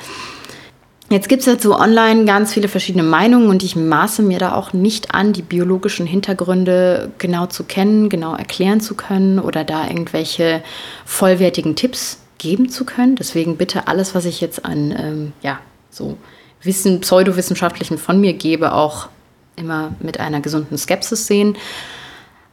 Jetzt 1.10 1.28
gibt 1.28 1.42
es 1.42 1.46
dazu 1.46 1.78
online 1.78 2.24
ganz 2.24 2.54
viele 2.54 2.70
verschiedene 2.70 3.04
Meinungen 3.04 3.50
und 3.50 3.64
ich 3.64 3.76
maße 3.76 4.22
mir 4.22 4.40
da 4.40 4.56
auch 4.56 4.72
nicht 4.72 5.14
an, 5.14 5.34
die 5.34 5.42
biologischen 5.42 6.06
Hintergründe 6.06 7.12
genau 7.18 7.48
zu 7.48 7.66
kennen, 7.66 8.08
genau 8.08 8.34
erklären 8.34 8.80
zu 8.80 8.96
können 8.96 9.38
oder 9.38 9.66
da 9.66 9.88
irgendwelche 9.88 10.64
vollwertigen 11.04 11.76
Tipps 11.76 12.21
geben 12.42 12.70
zu 12.70 12.86
können. 12.86 13.16
Deswegen 13.16 13.56
bitte 13.56 13.88
alles, 13.88 14.16
was 14.16 14.26
ich 14.26 14.42
jetzt 14.42 14.66
an 14.66 14.92
ähm, 14.98 15.34
ja, 15.44 15.60
so 15.92 16.18
Wissen, 16.64 17.00
pseudowissenschaftlichen 17.02 18.00
von 18.00 18.20
mir 18.20 18.34
gebe, 18.34 18.74
auch 18.74 19.10
immer 19.56 19.94
mit 20.00 20.20
einer 20.20 20.42
gesunden 20.42 20.78
Skepsis 20.78 21.28
sehen. 21.28 21.56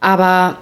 Aber 0.01 0.59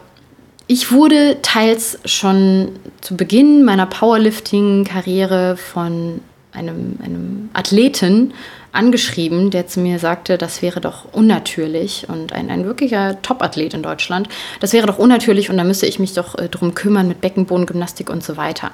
ich 0.69 0.93
wurde 0.93 1.39
teils 1.43 1.99
schon 2.05 2.71
zu 3.01 3.17
Beginn 3.17 3.65
meiner 3.65 3.87
Powerlifting-Karriere 3.87 5.57
von 5.57 6.21
einem, 6.53 6.99
einem 7.03 7.51
Athleten 7.53 8.33
angeschrieben, 8.77 9.51
der 9.51 9.67
zu 9.67 9.81
mir 9.81 9.99
sagte, 9.99 10.39
das 10.39 10.63
wäre 10.63 10.81
doch 10.81 11.07
unnatürlich 11.13 12.07
und 12.09 12.33
ein, 12.33 12.51
ein 12.51 12.65
wirklicher 12.65 13.21
Top-Athlet 13.23 13.75
in 13.75 13.83
Deutschland, 13.83 14.29
das 14.61 14.73
wäre 14.73 14.87
doch 14.87 14.99
unnatürlich 14.99 15.51
und 15.51 15.57
da 15.57 15.65
müsste 15.65 15.87
ich 15.87 15.99
mich 15.99 16.13
doch 16.15 16.39
äh, 16.39 16.49
drum 16.49 16.75
kümmern 16.75 17.09
mit 17.09 17.21
Beckenbodengymnastik 17.21 18.11
und 18.11 18.23
so 18.23 18.37
weiter. 18.37 18.71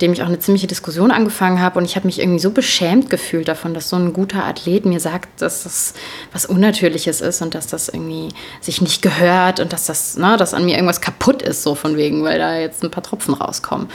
Dem 0.00 0.12
ich 0.12 0.22
auch 0.22 0.26
eine 0.26 0.38
ziemliche 0.38 0.66
Diskussion 0.66 1.10
angefangen 1.10 1.60
habe 1.60 1.78
und 1.78 1.84
ich 1.84 1.96
habe 1.96 2.06
mich 2.06 2.18
irgendwie 2.18 2.40
so 2.40 2.50
beschämt 2.50 3.10
gefühlt 3.10 3.48
davon, 3.48 3.74
dass 3.74 3.88
so 3.88 3.96
ein 3.96 4.12
guter 4.12 4.44
Athlet 4.44 4.86
mir 4.86 5.00
sagt, 5.00 5.42
dass 5.42 5.64
das 5.64 5.94
was 6.32 6.46
Unnatürliches 6.46 7.20
ist 7.20 7.42
und 7.42 7.54
dass 7.54 7.66
das 7.66 7.88
irgendwie 7.88 8.28
sich 8.60 8.80
nicht 8.80 9.02
gehört 9.02 9.60
und 9.60 9.72
dass 9.72 9.86
das, 9.86 10.16
ne, 10.16 10.36
dass 10.36 10.54
an 10.54 10.64
mir 10.64 10.74
irgendwas 10.74 11.00
kaputt 11.00 11.42
ist, 11.42 11.62
so 11.62 11.74
von 11.74 11.96
wegen, 11.96 12.24
weil 12.24 12.38
da 12.38 12.58
jetzt 12.58 12.82
ein 12.82 12.90
paar 12.90 13.02
Tropfen 13.02 13.34
rauskommen. 13.34 13.88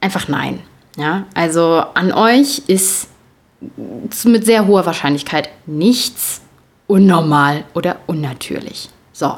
Einfach 0.00 0.28
nein. 0.28 0.60
Ja, 0.96 1.26
also 1.34 1.84
an 1.94 2.12
euch 2.12 2.62
ist 2.66 3.06
mit 4.24 4.44
sehr 4.44 4.66
hoher 4.66 4.86
Wahrscheinlichkeit 4.86 5.48
nichts 5.66 6.40
unnormal 6.86 7.64
oder 7.74 7.96
unnatürlich. 8.06 8.88
So, 9.12 9.36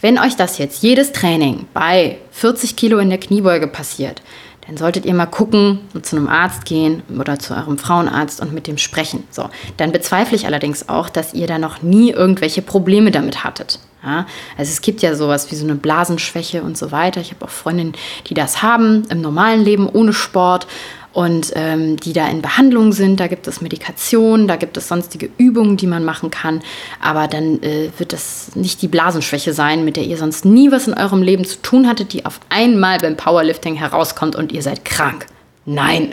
wenn 0.00 0.18
euch 0.18 0.36
das 0.36 0.58
jetzt 0.58 0.82
jedes 0.82 1.12
Training 1.12 1.66
bei 1.72 2.18
40 2.32 2.76
Kilo 2.76 2.98
in 2.98 3.08
der 3.08 3.18
Kniebeuge 3.18 3.68
passiert, 3.68 4.20
dann 4.66 4.76
solltet 4.76 5.06
ihr 5.06 5.14
mal 5.14 5.26
gucken 5.26 5.80
und 5.92 6.06
zu 6.06 6.16
einem 6.16 6.28
Arzt 6.28 6.64
gehen 6.64 7.02
oder 7.18 7.38
zu 7.38 7.54
eurem 7.54 7.78
Frauenarzt 7.78 8.40
und 8.40 8.52
mit 8.52 8.66
dem 8.66 8.78
sprechen. 8.78 9.24
So, 9.30 9.48
dann 9.76 9.90
bezweifle 9.90 10.36
ich 10.36 10.46
allerdings 10.46 10.88
auch, 10.88 11.08
dass 11.08 11.34
ihr 11.34 11.46
da 11.46 11.58
noch 11.58 11.82
nie 11.82 12.10
irgendwelche 12.10 12.62
Probleme 12.62 13.10
damit 13.10 13.42
hattet. 13.42 13.80
Ja? 14.04 14.26
Also 14.56 14.70
es 14.70 14.80
gibt 14.80 15.02
ja 15.02 15.14
sowas 15.16 15.50
wie 15.50 15.56
so 15.56 15.64
eine 15.64 15.74
Blasenschwäche 15.74 16.62
und 16.62 16.78
so 16.78 16.92
weiter. 16.92 17.20
Ich 17.20 17.32
habe 17.32 17.44
auch 17.44 17.50
Freundinnen, 17.50 17.94
die 18.28 18.34
das 18.34 18.62
haben 18.62 19.04
im 19.08 19.20
normalen 19.20 19.64
Leben 19.64 19.88
ohne 19.88 20.12
Sport 20.12 20.66
und 21.12 21.52
ähm, 21.54 21.96
die 21.98 22.12
da 22.12 22.28
in 22.28 22.42
Behandlung 22.42 22.92
sind. 22.92 23.20
Da 23.20 23.26
gibt 23.26 23.46
es 23.46 23.60
Medikation, 23.60 24.48
da 24.48 24.56
gibt 24.56 24.76
es 24.76 24.88
sonstige 24.88 25.30
Übungen, 25.38 25.76
die 25.76 25.86
man 25.86 26.04
machen 26.04 26.30
kann. 26.30 26.62
Aber 27.00 27.28
dann 27.28 27.62
äh, 27.62 27.90
wird 27.98 28.12
das 28.12 28.52
nicht 28.54 28.82
die 28.82 28.88
Blasenschwäche 28.88 29.52
sein, 29.52 29.84
mit 29.84 29.96
der 29.96 30.04
ihr 30.04 30.16
sonst 30.16 30.44
nie 30.44 30.72
was 30.72 30.88
in 30.88 30.94
eurem 30.94 31.22
Leben 31.22 31.44
zu 31.44 31.60
tun 31.60 31.86
hattet, 31.86 32.12
die 32.12 32.24
auf 32.24 32.40
einmal 32.48 32.98
beim 32.98 33.16
Powerlifting 33.16 33.74
herauskommt 33.74 34.36
und 34.36 34.52
ihr 34.52 34.62
seid 34.62 34.84
krank. 34.84 35.26
Nein, 35.64 36.10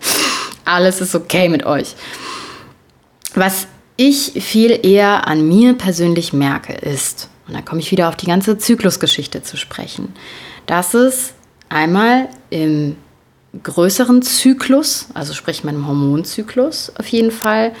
alles 0.64 1.00
ist 1.00 1.14
okay 1.14 1.48
mit 1.48 1.64
euch. 1.64 1.94
Was 3.34 3.66
ich 3.96 4.32
viel 4.44 4.78
eher 4.82 5.26
an 5.26 5.48
mir 5.48 5.74
persönlich 5.74 6.32
merke, 6.32 6.74
ist, 6.74 7.28
und 7.48 7.54
da 7.54 7.62
komme 7.62 7.80
ich 7.80 7.90
wieder 7.90 8.08
auf 8.08 8.16
die 8.16 8.26
ganze 8.26 8.58
Zyklusgeschichte 8.58 9.42
zu 9.42 9.56
sprechen, 9.56 10.14
dass 10.66 10.94
es 10.94 11.32
einmal 11.68 12.28
im 12.50 12.96
größeren 13.62 14.22
Zyklus, 14.22 15.06
also 15.14 15.34
sprich 15.34 15.64
meinem 15.64 15.86
Hormonzyklus 15.86 16.92
auf 16.98 17.06
jeden 17.08 17.30
Fall, 17.30 17.72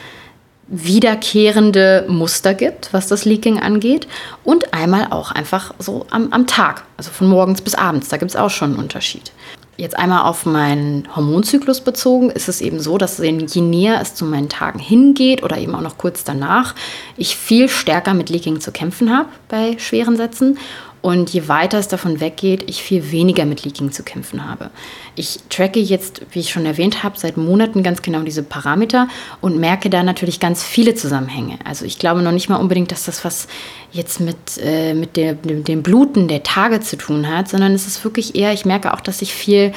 wiederkehrende 0.68 2.06
Muster 2.08 2.52
gibt, 2.54 2.92
was 2.92 3.06
das 3.06 3.24
Leaking 3.24 3.60
angeht. 3.60 4.08
Und 4.42 4.74
einmal 4.74 5.08
auch 5.10 5.30
einfach 5.30 5.72
so 5.78 6.06
am, 6.10 6.32
am 6.32 6.46
Tag, 6.46 6.84
also 6.96 7.10
von 7.10 7.28
morgens 7.28 7.62
bis 7.62 7.74
abends. 7.74 8.08
Da 8.08 8.16
gibt 8.16 8.32
es 8.32 8.36
auch 8.36 8.50
schon 8.50 8.70
einen 8.70 8.78
Unterschied. 8.80 9.30
Jetzt 9.78 9.98
einmal 9.98 10.22
auf 10.22 10.46
meinen 10.46 11.06
Hormonzyklus 11.14 11.82
bezogen, 11.82 12.30
ist 12.30 12.48
es 12.48 12.62
eben 12.62 12.80
so, 12.80 12.96
dass 12.96 13.18
je 13.18 13.60
näher 13.60 14.00
es 14.00 14.14
zu 14.14 14.24
meinen 14.24 14.48
Tagen 14.48 14.78
hingeht 14.78 15.42
oder 15.42 15.58
eben 15.58 15.74
auch 15.74 15.82
noch 15.82 15.98
kurz 15.98 16.24
danach, 16.24 16.74
ich 17.18 17.36
viel 17.36 17.68
stärker 17.68 18.14
mit 18.14 18.30
Leaking 18.30 18.60
zu 18.60 18.72
kämpfen 18.72 19.14
habe 19.14 19.28
bei 19.48 19.76
schweren 19.78 20.16
Sätzen 20.16 20.58
und 21.06 21.30
je 21.30 21.46
weiter 21.46 21.78
es 21.78 21.86
davon 21.86 22.18
weggeht, 22.18 22.68
ich 22.68 22.82
viel 22.82 23.12
weniger 23.12 23.44
mit 23.44 23.62
Leaking 23.62 23.92
zu 23.92 24.02
kämpfen 24.02 24.44
habe. 24.44 24.70
Ich 25.14 25.38
tracke 25.50 25.78
jetzt, 25.78 26.22
wie 26.32 26.40
ich 26.40 26.50
schon 26.50 26.66
erwähnt 26.66 27.04
habe, 27.04 27.16
seit 27.16 27.36
Monaten 27.36 27.84
ganz 27.84 28.02
genau 28.02 28.22
diese 28.22 28.42
Parameter 28.42 29.06
und 29.40 29.56
merke 29.56 29.88
da 29.88 30.02
natürlich 30.02 30.40
ganz 30.40 30.64
viele 30.64 30.96
Zusammenhänge. 30.96 31.60
Also 31.62 31.84
ich 31.84 32.00
glaube 32.00 32.22
noch 32.22 32.32
nicht 32.32 32.48
mal 32.48 32.56
unbedingt, 32.56 32.90
dass 32.90 33.04
das 33.04 33.24
was 33.24 33.46
jetzt 33.92 34.18
mit, 34.18 34.36
äh, 34.60 34.94
mit 34.94 35.16
der, 35.16 35.34
dem, 35.34 35.62
dem 35.62 35.84
Bluten 35.84 36.26
der 36.26 36.42
Tage 36.42 36.80
zu 36.80 36.96
tun 36.96 37.28
hat, 37.28 37.48
sondern 37.48 37.72
es 37.72 37.86
ist 37.86 38.02
wirklich 38.02 38.34
eher, 38.34 38.52
ich 38.52 38.64
merke 38.64 38.92
auch, 38.92 39.00
dass 39.00 39.22
ich 39.22 39.32
viel 39.32 39.72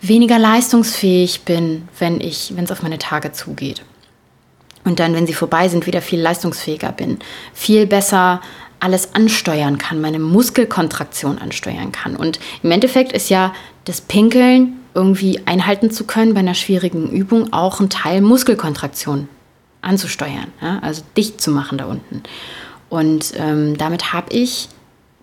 weniger 0.00 0.40
leistungsfähig 0.40 1.42
bin, 1.42 1.86
wenn 2.00 2.20
ich, 2.20 2.56
wenn 2.56 2.64
es 2.64 2.72
auf 2.72 2.82
meine 2.82 2.98
Tage 2.98 3.30
zugeht. 3.30 3.82
Und 4.82 4.98
dann, 4.98 5.14
wenn 5.14 5.28
sie 5.28 5.34
vorbei 5.34 5.68
sind, 5.68 5.86
wieder 5.86 6.02
viel 6.02 6.20
leistungsfähiger 6.20 6.90
bin. 6.90 7.20
Viel 7.54 7.86
besser 7.86 8.40
alles 8.80 9.14
ansteuern 9.14 9.78
kann, 9.78 10.00
meine 10.00 10.18
Muskelkontraktion 10.18 11.38
ansteuern 11.38 11.92
kann. 11.92 12.16
Und 12.16 12.38
im 12.62 12.70
Endeffekt 12.70 13.12
ist 13.12 13.28
ja 13.28 13.52
das 13.84 14.00
Pinkeln 14.00 14.74
irgendwie 14.94 15.40
einhalten 15.46 15.90
zu 15.90 16.04
können 16.04 16.34
bei 16.34 16.40
einer 16.40 16.54
schwierigen 16.54 17.10
Übung 17.10 17.52
auch 17.52 17.80
ein 17.80 17.90
Teil 17.90 18.20
Muskelkontraktion 18.20 19.28
anzusteuern, 19.80 20.52
ja? 20.60 20.78
also 20.80 21.02
dicht 21.16 21.40
zu 21.40 21.50
machen 21.50 21.78
da 21.78 21.86
unten. 21.86 22.22
Und 22.88 23.34
ähm, 23.36 23.76
damit 23.76 24.12
habe 24.12 24.32
ich 24.32 24.68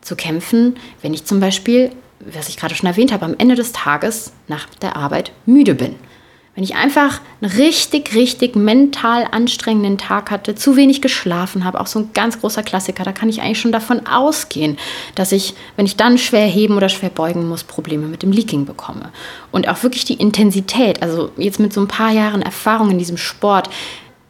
zu 0.02 0.16
kämpfen, 0.16 0.76
wenn 1.02 1.14
ich 1.14 1.26
zum 1.26 1.40
Beispiel, 1.40 1.92
was 2.20 2.48
ich 2.48 2.58
gerade 2.58 2.76
schon 2.76 2.88
erwähnt 2.88 3.12
habe, 3.12 3.26
am 3.26 3.36
Ende 3.38 3.56
des 3.56 3.72
Tages 3.72 4.32
nach 4.48 4.68
der 4.82 4.96
Arbeit 4.96 5.32
müde 5.46 5.76
bin. 5.76 5.96
Wenn 6.56 6.64
ich 6.64 6.76
einfach 6.76 7.20
einen 7.42 7.52
richtig, 7.52 8.16
richtig 8.16 8.56
mental 8.56 9.28
anstrengenden 9.30 9.98
Tag 9.98 10.32
hatte, 10.32 10.56
zu 10.56 10.78
wenig 10.78 11.02
geschlafen 11.02 11.66
habe, 11.66 11.82
auch 11.82 11.88
so 11.88 12.00
ein 12.00 12.12
ganz 12.14 12.40
großer 12.40 12.64
Klassiker, 12.64 13.04
da 13.04 13.12
kann 13.12 13.28
ich 13.28 13.42
eigentlich 13.42 13.60
schon 13.60 13.74
davon 13.74 14.08
ausgehen, 14.08 14.78
dass 15.16 15.34
ich, 15.34 15.54
wenn 15.76 15.86
ich 15.86 15.98
dann 15.98 16.18
schwer 16.18 16.48
heben 16.48 16.78
oder 16.78 16.88
schwer 16.88 17.10
beugen 17.10 17.50
muss, 17.50 17.66
Probleme 17.66 18.08
mit 18.08 18.24
dem 18.24 18.32
Leaking 18.32 18.66
bekomme. 18.66 19.12
Und 19.52 19.68
auch 19.68 19.84
wirklich 19.84 20.06
die 20.06 20.14
Intensität, 20.14 21.02
also 21.02 21.30
jetzt 21.36 21.60
mit 21.60 21.74
so 21.74 21.82
ein 21.82 21.90
paar 21.90 22.12
Jahren 22.12 22.42
Erfahrung 22.42 22.90
in 22.90 23.00
diesem 23.00 23.18
Sport, 23.18 23.70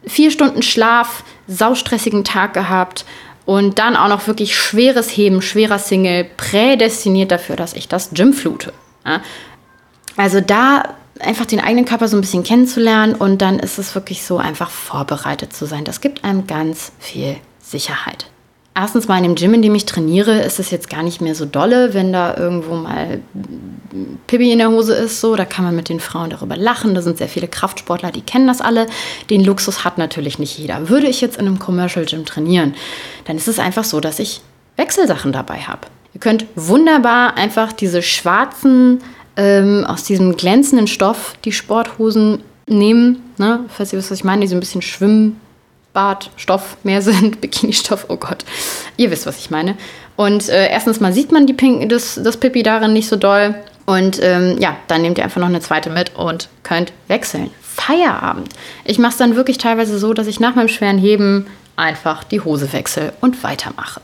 vier 0.04 0.32
Stunden 0.32 0.62
Schlaf, 0.62 1.22
saustressigen 1.46 2.24
Tag 2.24 2.54
gehabt 2.54 3.04
und 3.44 3.78
dann 3.78 3.94
auch 3.94 4.08
noch 4.08 4.26
wirklich 4.26 4.56
schweres 4.56 5.16
Heben, 5.16 5.42
schwerer 5.42 5.78
Single, 5.78 6.24
prädestiniert 6.36 7.30
dafür, 7.30 7.54
dass 7.54 7.74
ich 7.74 7.86
das 7.86 8.10
Gym 8.10 8.32
flute. 8.32 8.72
Also 10.16 10.40
da 10.40 10.96
einfach 11.20 11.46
den 11.46 11.60
eigenen 11.60 11.84
Körper 11.84 12.08
so 12.08 12.16
ein 12.16 12.20
bisschen 12.20 12.42
kennenzulernen 12.42 13.14
und 13.14 13.42
dann 13.42 13.58
ist 13.58 13.78
es 13.78 13.94
wirklich 13.94 14.24
so, 14.24 14.38
einfach 14.38 14.70
vorbereitet 14.70 15.52
zu 15.52 15.66
sein. 15.66 15.84
Das 15.84 16.00
gibt 16.00 16.24
einem 16.24 16.46
ganz 16.46 16.92
viel 16.98 17.36
Sicherheit. 17.60 18.26
Erstens 18.78 19.08
mal 19.08 19.16
in 19.16 19.22
dem 19.22 19.34
Gym, 19.36 19.54
in 19.54 19.62
dem 19.62 19.74
ich 19.74 19.86
trainiere, 19.86 20.42
ist 20.42 20.58
es 20.58 20.70
jetzt 20.70 20.90
gar 20.90 21.02
nicht 21.02 21.22
mehr 21.22 21.34
so 21.34 21.46
dolle, 21.46 21.94
wenn 21.94 22.12
da 22.12 22.36
irgendwo 22.36 22.74
mal 22.74 23.22
Pipi 24.26 24.52
in 24.52 24.58
der 24.58 24.68
Hose 24.68 24.94
ist. 24.94 25.22
So, 25.22 25.34
da 25.34 25.46
kann 25.46 25.64
man 25.64 25.74
mit 25.74 25.88
den 25.88 25.98
Frauen 25.98 26.28
darüber 26.28 26.58
lachen. 26.58 26.94
Da 26.94 27.00
sind 27.00 27.16
sehr 27.16 27.28
viele 27.28 27.48
Kraftsportler, 27.48 28.12
die 28.12 28.20
kennen 28.20 28.46
das 28.46 28.60
alle. 28.60 28.86
Den 29.30 29.42
Luxus 29.42 29.82
hat 29.82 29.96
natürlich 29.96 30.38
nicht 30.38 30.58
jeder. 30.58 30.90
Würde 30.90 31.06
ich 31.06 31.22
jetzt 31.22 31.38
in 31.38 31.46
einem 31.46 31.58
Commercial 31.58 32.04
Gym 32.04 32.26
trainieren, 32.26 32.74
dann 33.24 33.38
ist 33.38 33.48
es 33.48 33.58
einfach 33.58 33.84
so, 33.84 34.00
dass 34.00 34.18
ich 34.18 34.42
Wechselsachen 34.76 35.32
dabei 35.32 35.60
habe. 35.60 35.88
Ihr 36.12 36.20
könnt 36.20 36.44
wunderbar 36.54 37.38
einfach 37.38 37.72
diese 37.72 38.02
schwarzen 38.02 39.00
ähm, 39.36 39.84
aus 39.86 40.04
diesem 40.04 40.36
glänzenden 40.36 40.86
Stoff 40.86 41.34
die 41.44 41.52
Sporthosen 41.52 42.42
nehmen, 42.66 43.22
ne? 43.38 43.60
falls 43.68 43.92
ihr 43.92 43.98
wisst, 43.98 44.10
was 44.10 44.18
ich 44.18 44.24
meine, 44.24 44.42
die 44.42 44.48
so 44.48 44.56
ein 44.56 44.60
bisschen 44.60 44.82
Schwimmbadstoff 44.82 46.76
mehr 46.82 47.02
sind, 47.02 47.40
Bikini-Stoff, 47.40 48.06
oh 48.08 48.16
Gott, 48.16 48.44
ihr 48.96 49.10
wisst, 49.10 49.26
was 49.26 49.38
ich 49.38 49.50
meine. 49.50 49.76
Und 50.16 50.48
äh, 50.48 50.70
erstens 50.70 51.00
mal 51.00 51.12
sieht 51.12 51.32
man 51.32 51.46
die 51.46 51.52
Pink, 51.52 51.88
das, 51.90 52.18
das 52.22 52.38
Pipi 52.38 52.62
darin 52.62 52.92
nicht 52.92 53.08
so 53.08 53.16
doll. 53.16 53.54
Und 53.84 54.18
ähm, 54.20 54.56
ja, 54.58 54.76
dann 54.88 55.02
nehmt 55.02 55.18
ihr 55.18 55.24
einfach 55.24 55.40
noch 55.40 55.48
eine 55.48 55.60
zweite 55.60 55.90
mit 55.90 56.16
und 56.16 56.48
könnt 56.64 56.92
wechseln. 57.06 57.50
Feierabend. 57.62 58.48
Ich 58.84 58.98
mache 58.98 59.12
es 59.12 59.18
dann 59.18 59.36
wirklich 59.36 59.58
teilweise 59.58 59.98
so, 59.98 60.12
dass 60.12 60.26
ich 60.26 60.40
nach 60.40 60.56
meinem 60.56 60.68
schweren 60.68 60.98
Heben 60.98 61.46
einfach 61.76 62.24
die 62.24 62.40
Hose 62.40 62.72
wechsle 62.72 63.12
und 63.20 63.44
weitermache. 63.44 64.00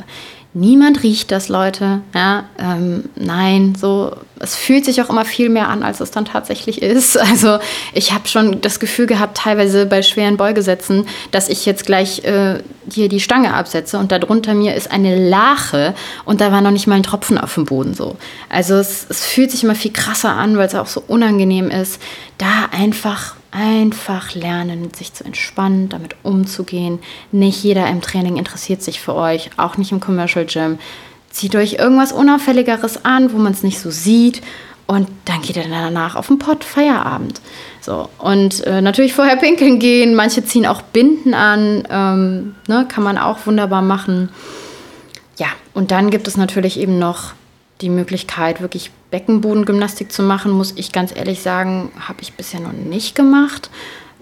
Niemand 0.54 1.02
riecht 1.02 1.30
das, 1.30 1.48
Leute. 1.48 2.02
Ja, 2.14 2.44
ähm, 2.58 3.04
nein, 3.16 3.74
so 3.78 4.12
es 4.42 4.56
fühlt 4.56 4.84
sich 4.84 5.00
auch 5.00 5.08
immer 5.08 5.24
viel 5.24 5.48
mehr 5.48 5.68
an, 5.68 5.84
als 5.84 6.00
es 6.00 6.10
dann 6.10 6.24
tatsächlich 6.24 6.82
ist. 6.82 7.16
Also 7.32 7.58
ich 7.94 8.12
habe 8.12 8.28
schon 8.28 8.60
das 8.60 8.78
Gefühl 8.78 9.06
gehabt, 9.06 9.38
teilweise 9.38 9.86
bei 9.86 10.02
schweren 10.02 10.36
Beugesätzen, 10.36 11.06
dass 11.30 11.48
ich 11.48 11.64
jetzt 11.64 11.86
gleich 11.86 12.24
äh, 12.24 12.58
hier 12.90 13.08
die 13.08 13.20
Stange 13.20 13.54
absetze 13.54 13.96
und 13.96 14.12
darunter 14.12 14.52
mir 14.52 14.74
ist 14.74 14.90
eine 14.90 15.28
Lache 15.30 15.94
und 16.26 16.42
da 16.42 16.52
war 16.52 16.60
noch 16.60 16.72
nicht 16.72 16.86
mal 16.86 16.96
ein 16.96 17.04
Tropfen 17.04 17.38
auf 17.38 17.54
dem 17.54 17.64
Boden 17.64 17.94
so. 17.94 18.16
Also 18.50 18.74
es, 18.74 19.06
es 19.08 19.24
fühlt 19.24 19.50
sich 19.50 19.64
immer 19.64 19.74
viel 19.74 19.92
krasser 19.92 20.30
an, 20.30 20.58
weil 20.58 20.66
es 20.66 20.74
auch 20.74 20.88
so 20.88 21.02
unangenehm 21.06 21.70
ist, 21.70 22.00
da 22.36 22.68
einfach 22.72 23.36
Einfach 23.52 24.34
lernen, 24.34 24.92
sich 24.94 25.12
zu 25.12 25.24
entspannen, 25.24 25.90
damit 25.90 26.16
umzugehen. 26.22 26.98
Nicht 27.32 27.62
jeder 27.62 27.86
im 27.88 28.00
Training 28.00 28.36
interessiert 28.36 28.82
sich 28.82 29.00
für 29.00 29.14
euch, 29.14 29.50
auch 29.58 29.76
nicht 29.76 29.92
im 29.92 30.00
Commercial 30.00 30.46
Gym. 30.46 30.78
Zieht 31.30 31.54
euch 31.54 31.74
irgendwas 31.74 32.12
Unauffälligeres 32.12 33.04
an, 33.04 33.32
wo 33.32 33.36
man 33.36 33.52
es 33.52 33.62
nicht 33.62 33.78
so 33.78 33.90
sieht. 33.90 34.40
Und 34.86 35.08
dann 35.26 35.42
geht 35.42 35.56
ihr 35.56 35.64
danach 35.68 36.16
auf 36.16 36.26
den 36.28 36.38
Pott, 36.38 36.64
Feierabend. 36.64 37.40
So, 37.80 38.08
und 38.18 38.66
äh, 38.66 38.80
natürlich 38.80 39.12
vorher 39.12 39.36
pinkeln 39.40 39.78
gehen. 39.78 40.14
Manche 40.14 40.44
ziehen 40.44 40.66
auch 40.66 40.82
Binden 40.82 41.34
an. 41.34 41.86
Ähm, 41.90 42.54
ne, 42.68 42.86
kann 42.88 43.04
man 43.04 43.18
auch 43.18 43.46
wunderbar 43.46 43.82
machen. 43.82 44.30
Ja, 45.36 45.48
und 45.74 45.90
dann 45.90 46.10
gibt 46.10 46.26
es 46.26 46.36
natürlich 46.36 46.78
eben 46.78 46.98
noch 46.98 47.32
die 47.82 47.90
Möglichkeit, 47.90 48.60
wirklich 48.60 48.90
Beckenbodengymnastik 49.10 50.12
zu 50.12 50.22
machen, 50.22 50.52
muss 50.52 50.72
ich 50.76 50.92
ganz 50.92 51.14
ehrlich 51.14 51.42
sagen, 51.42 51.90
habe 52.00 52.22
ich 52.22 52.32
bisher 52.34 52.60
noch 52.60 52.72
nicht 52.72 53.14
gemacht. 53.14 53.70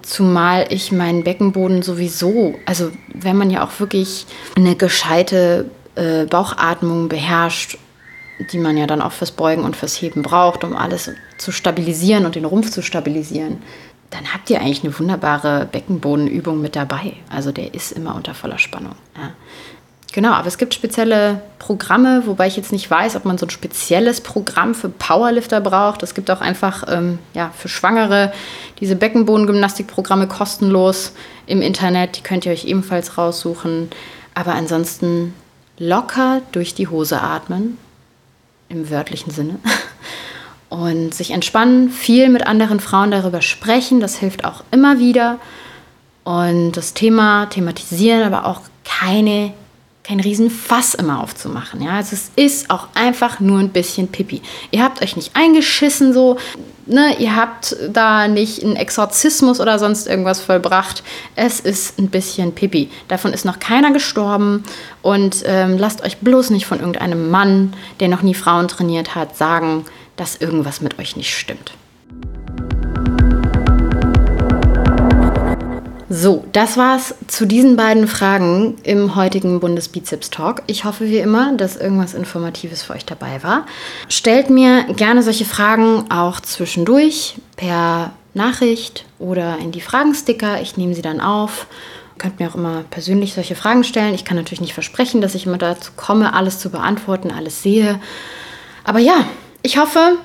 Zumal 0.03 0.67
ich 0.71 0.93
meinen 0.93 1.25
Beckenboden 1.25 1.83
sowieso, 1.83 2.55
also 2.65 2.91
wenn 3.13 3.37
man 3.37 3.51
ja 3.51 3.63
auch 3.63 3.79
wirklich 3.79 4.27
eine 4.57 4.75
gescheite 4.75 5.71
äh, 5.95 6.25
Bauchatmung 6.25 7.09
beherrscht, 7.09 7.77
die 8.53 8.59
man 8.59 8.79
ja 8.79 8.87
dann 8.87 9.03
auch 9.03 9.13
fürs 9.13 9.33
Beugen 9.33 9.63
und 9.65 9.77
fürs 9.77 10.01
Heben 10.01 10.23
braucht, 10.23 10.65
um 10.65 10.75
alles 10.75 11.11
zu 11.37 11.53
stabilisieren 11.53 12.25
und 12.25 12.35
den 12.35 12.47
Rumpf 12.47 12.71
zu 12.71 12.83
stabilisieren, 12.83 13.59
dann 14.09 14.33
habt 14.33 14.51
ihr 14.51 14.61
eigentlich 14.61 14.83
eine 14.83 14.99
wunderbare 14.99 15.69
Beckenbodenübung 15.71 16.61
mit 16.61 16.77
dabei. 16.77 17.15
Also 17.29 17.53
der 17.53 17.75
ist 17.75 17.93
immer 17.93 18.15
unter 18.15 18.35
voller 18.35 18.59
Spannung. 18.59 18.95
Ja. 19.17 19.31
Genau, 20.13 20.33
aber 20.33 20.49
es 20.49 20.59
gibt 20.59 20.75
spezielle 20.75 21.41
Programme, 21.61 22.27
wobei 22.27 22.49
ich 22.49 22.57
jetzt 22.57 22.73
nicht 22.73 22.91
weiß, 22.91 23.15
ob 23.15 23.25
man 23.25 23.39
so 23.39 23.47
ein 23.47 23.51
spezielles 23.51 24.21
Programm 24.21 24.75
für 24.75 24.89
Powerlifter 24.89 25.61
braucht. 25.61 26.03
Es 26.03 26.15
gibt 26.15 26.31
auch 26.33 26.41
einfach 26.41 26.85
ähm, 26.89 27.21
ja, 27.33 27.53
für 27.57 27.69
Schwangere 27.69 28.33
diese 28.81 28.97
Beckenbodengymnastikprogramme 28.97 30.27
kostenlos 30.27 31.13
im 31.47 31.63
Internet. 31.63 32.17
Die 32.17 32.23
könnt 32.23 32.45
ihr 32.45 32.53
euch 32.53 32.65
ebenfalls 32.65 33.19
raussuchen. 33.19 33.89
Aber 34.35 34.55
ansonsten 34.55 35.33
locker 35.79 36.43
durch 36.51 36.75
die 36.75 36.89
Hose 36.89 37.21
atmen, 37.21 37.79
im 38.69 38.91
wörtlichen 38.91 39.33
Sinne. 39.33 39.57
Und 40.71 41.15
sich 41.15 41.33
entspannen, 41.33 41.91
viel 41.91 42.29
mit 42.29 42.47
anderen 42.47 42.81
Frauen 42.81 43.11
darüber 43.11 43.43
sprechen, 43.43 44.01
das 44.01 44.17
hilft 44.17 44.45
auch 44.45 44.63
immer 44.71 44.99
wieder. 44.99 45.39
Und 46.25 46.73
das 46.73 46.95
Thema 46.95 47.47
thematisieren, 47.47 48.23
aber 48.23 48.47
auch 48.47 48.61
keine 48.85 49.53
kein 50.03 50.21
Riesenfass 50.21 50.95
immer 50.95 51.23
aufzumachen. 51.23 51.83
Ja? 51.83 51.93
Also 51.93 52.15
es 52.15 52.31
ist 52.37 52.71
auch 52.71 52.89
einfach 52.95 53.41
nur 53.41 53.59
ein 53.59 53.71
bisschen 53.71 54.09
Pipi. 54.09 54.43
Ihr 54.71 54.83
habt 54.83 55.03
euch 55.03 55.17
nicht 55.17 55.33
eingeschissen 55.35 56.13
so, 56.13 56.39
ne? 56.87 57.17
ihr 57.19 57.37
habt 57.37 57.77
da 57.93 58.27
nicht 58.27 58.65
einen 58.65 58.77
Exorzismus 58.77 59.61
oder 59.61 59.79
sonst 59.79 60.07
irgendwas 60.07 60.41
vollbracht. 60.41 61.03
Es 61.37 61.61
ist 61.61 61.99
ein 61.99 62.09
bisschen 62.09 62.55
Pipi. 62.55 62.91
Davon 63.09 63.33
ist 63.33 63.45
noch 63.45 63.59
keiner 63.59 63.93
gestorben 63.93 64.65
und 65.03 65.43
ähm, 65.45 65.77
lasst 65.77 66.03
euch 66.03 66.19
bloß 66.19 66.51
nicht 66.51 66.67
von 66.67 66.79
irgendeinem 66.79 67.31
Mann, 67.31 67.75
der 68.01 68.09
noch 68.09 68.23
nie 68.23 68.35
Frauen 68.35 68.69
trainiert 68.69 69.15
hat, 69.15 69.37
sagen, 69.37 69.85
dass 70.17 70.37
irgendwas 70.37 70.81
mit 70.81 70.99
euch 70.99 71.17
nicht 71.17 71.37
stimmt. 71.37 71.73
So, 76.13 76.45
das 76.51 76.77
war's 76.77 77.15
zu 77.29 77.47
diesen 77.47 77.77
beiden 77.77 78.09
Fragen 78.09 78.77
im 78.83 79.15
heutigen 79.15 79.61
Bundesbizeps-Talk. 79.61 80.65
Ich 80.67 80.85
hoffe 80.85 81.05
wie 81.05 81.19
immer, 81.19 81.53
dass 81.53 81.77
irgendwas 81.77 82.15
Informatives 82.15 82.83
für 82.83 82.95
euch 82.95 83.05
dabei 83.05 83.45
war. 83.45 83.65
Stellt 84.09 84.51
mir 84.51 84.83
gerne 84.97 85.23
solche 85.23 85.45
Fragen 85.45 86.11
auch 86.11 86.41
zwischendurch 86.41 87.37
per 87.55 88.13
Nachricht 88.35 89.05
oder 89.21 89.59
in 89.59 89.71
die 89.71 89.81
Fragensticker. 89.81 90.61
Ich 90.61 90.77
nehme 90.77 90.97
sie 90.97 91.03
dann 91.03 91.21
auf. 91.21 91.69
Ihr 92.17 92.19
könnt 92.19 92.41
mir 92.41 92.49
auch 92.51 92.57
immer 92.57 92.83
persönlich 92.91 93.35
solche 93.35 93.55
Fragen 93.55 93.85
stellen. 93.85 94.13
Ich 94.13 94.25
kann 94.25 94.37
natürlich 94.37 94.61
nicht 94.61 94.75
versprechen, 94.75 95.21
dass 95.21 95.37
ich 95.37 95.47
immer 95.47 95.59
dazu 95.59 95.93
komme, 95.95 96.35
alles 96.35 96.59
zu 96.59 96.71
beantworten, 96.71 97.31
alles 97.31 97.63
sehe. 97.63 98.01
Aber 98.83 98.99
ja, 98.99 99.27
ich 99.63 99.79
hoffe, 99.79 100.17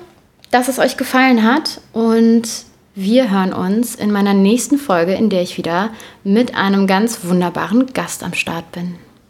dass 0.50 0.68
es 0.68 0.80
euch 0.80 0.98
gefallen 0.98 1.44
hat 1.44 1.80
und 1.94 2.48
wir 2.96 3.30
hören 3.30 3.52
uns 3.54 3.96
in 3.96 4.12
meiner 4.12 4.34
nächsten 4.34 4.78
Folge, 4.78 5.14
in 5.14 5.30
der 5.30 5.42
ich 5.42 5.58
wieder 5.58 5.92
mit 6.24 6.56
einem 6.56 6.88
ganz 6.88 7.26
wunderbaren 7.26 7.88
Gast 7.94 8.24
am 8.24 8.34
Start 8.34 8.72
bin. 8.72 8.96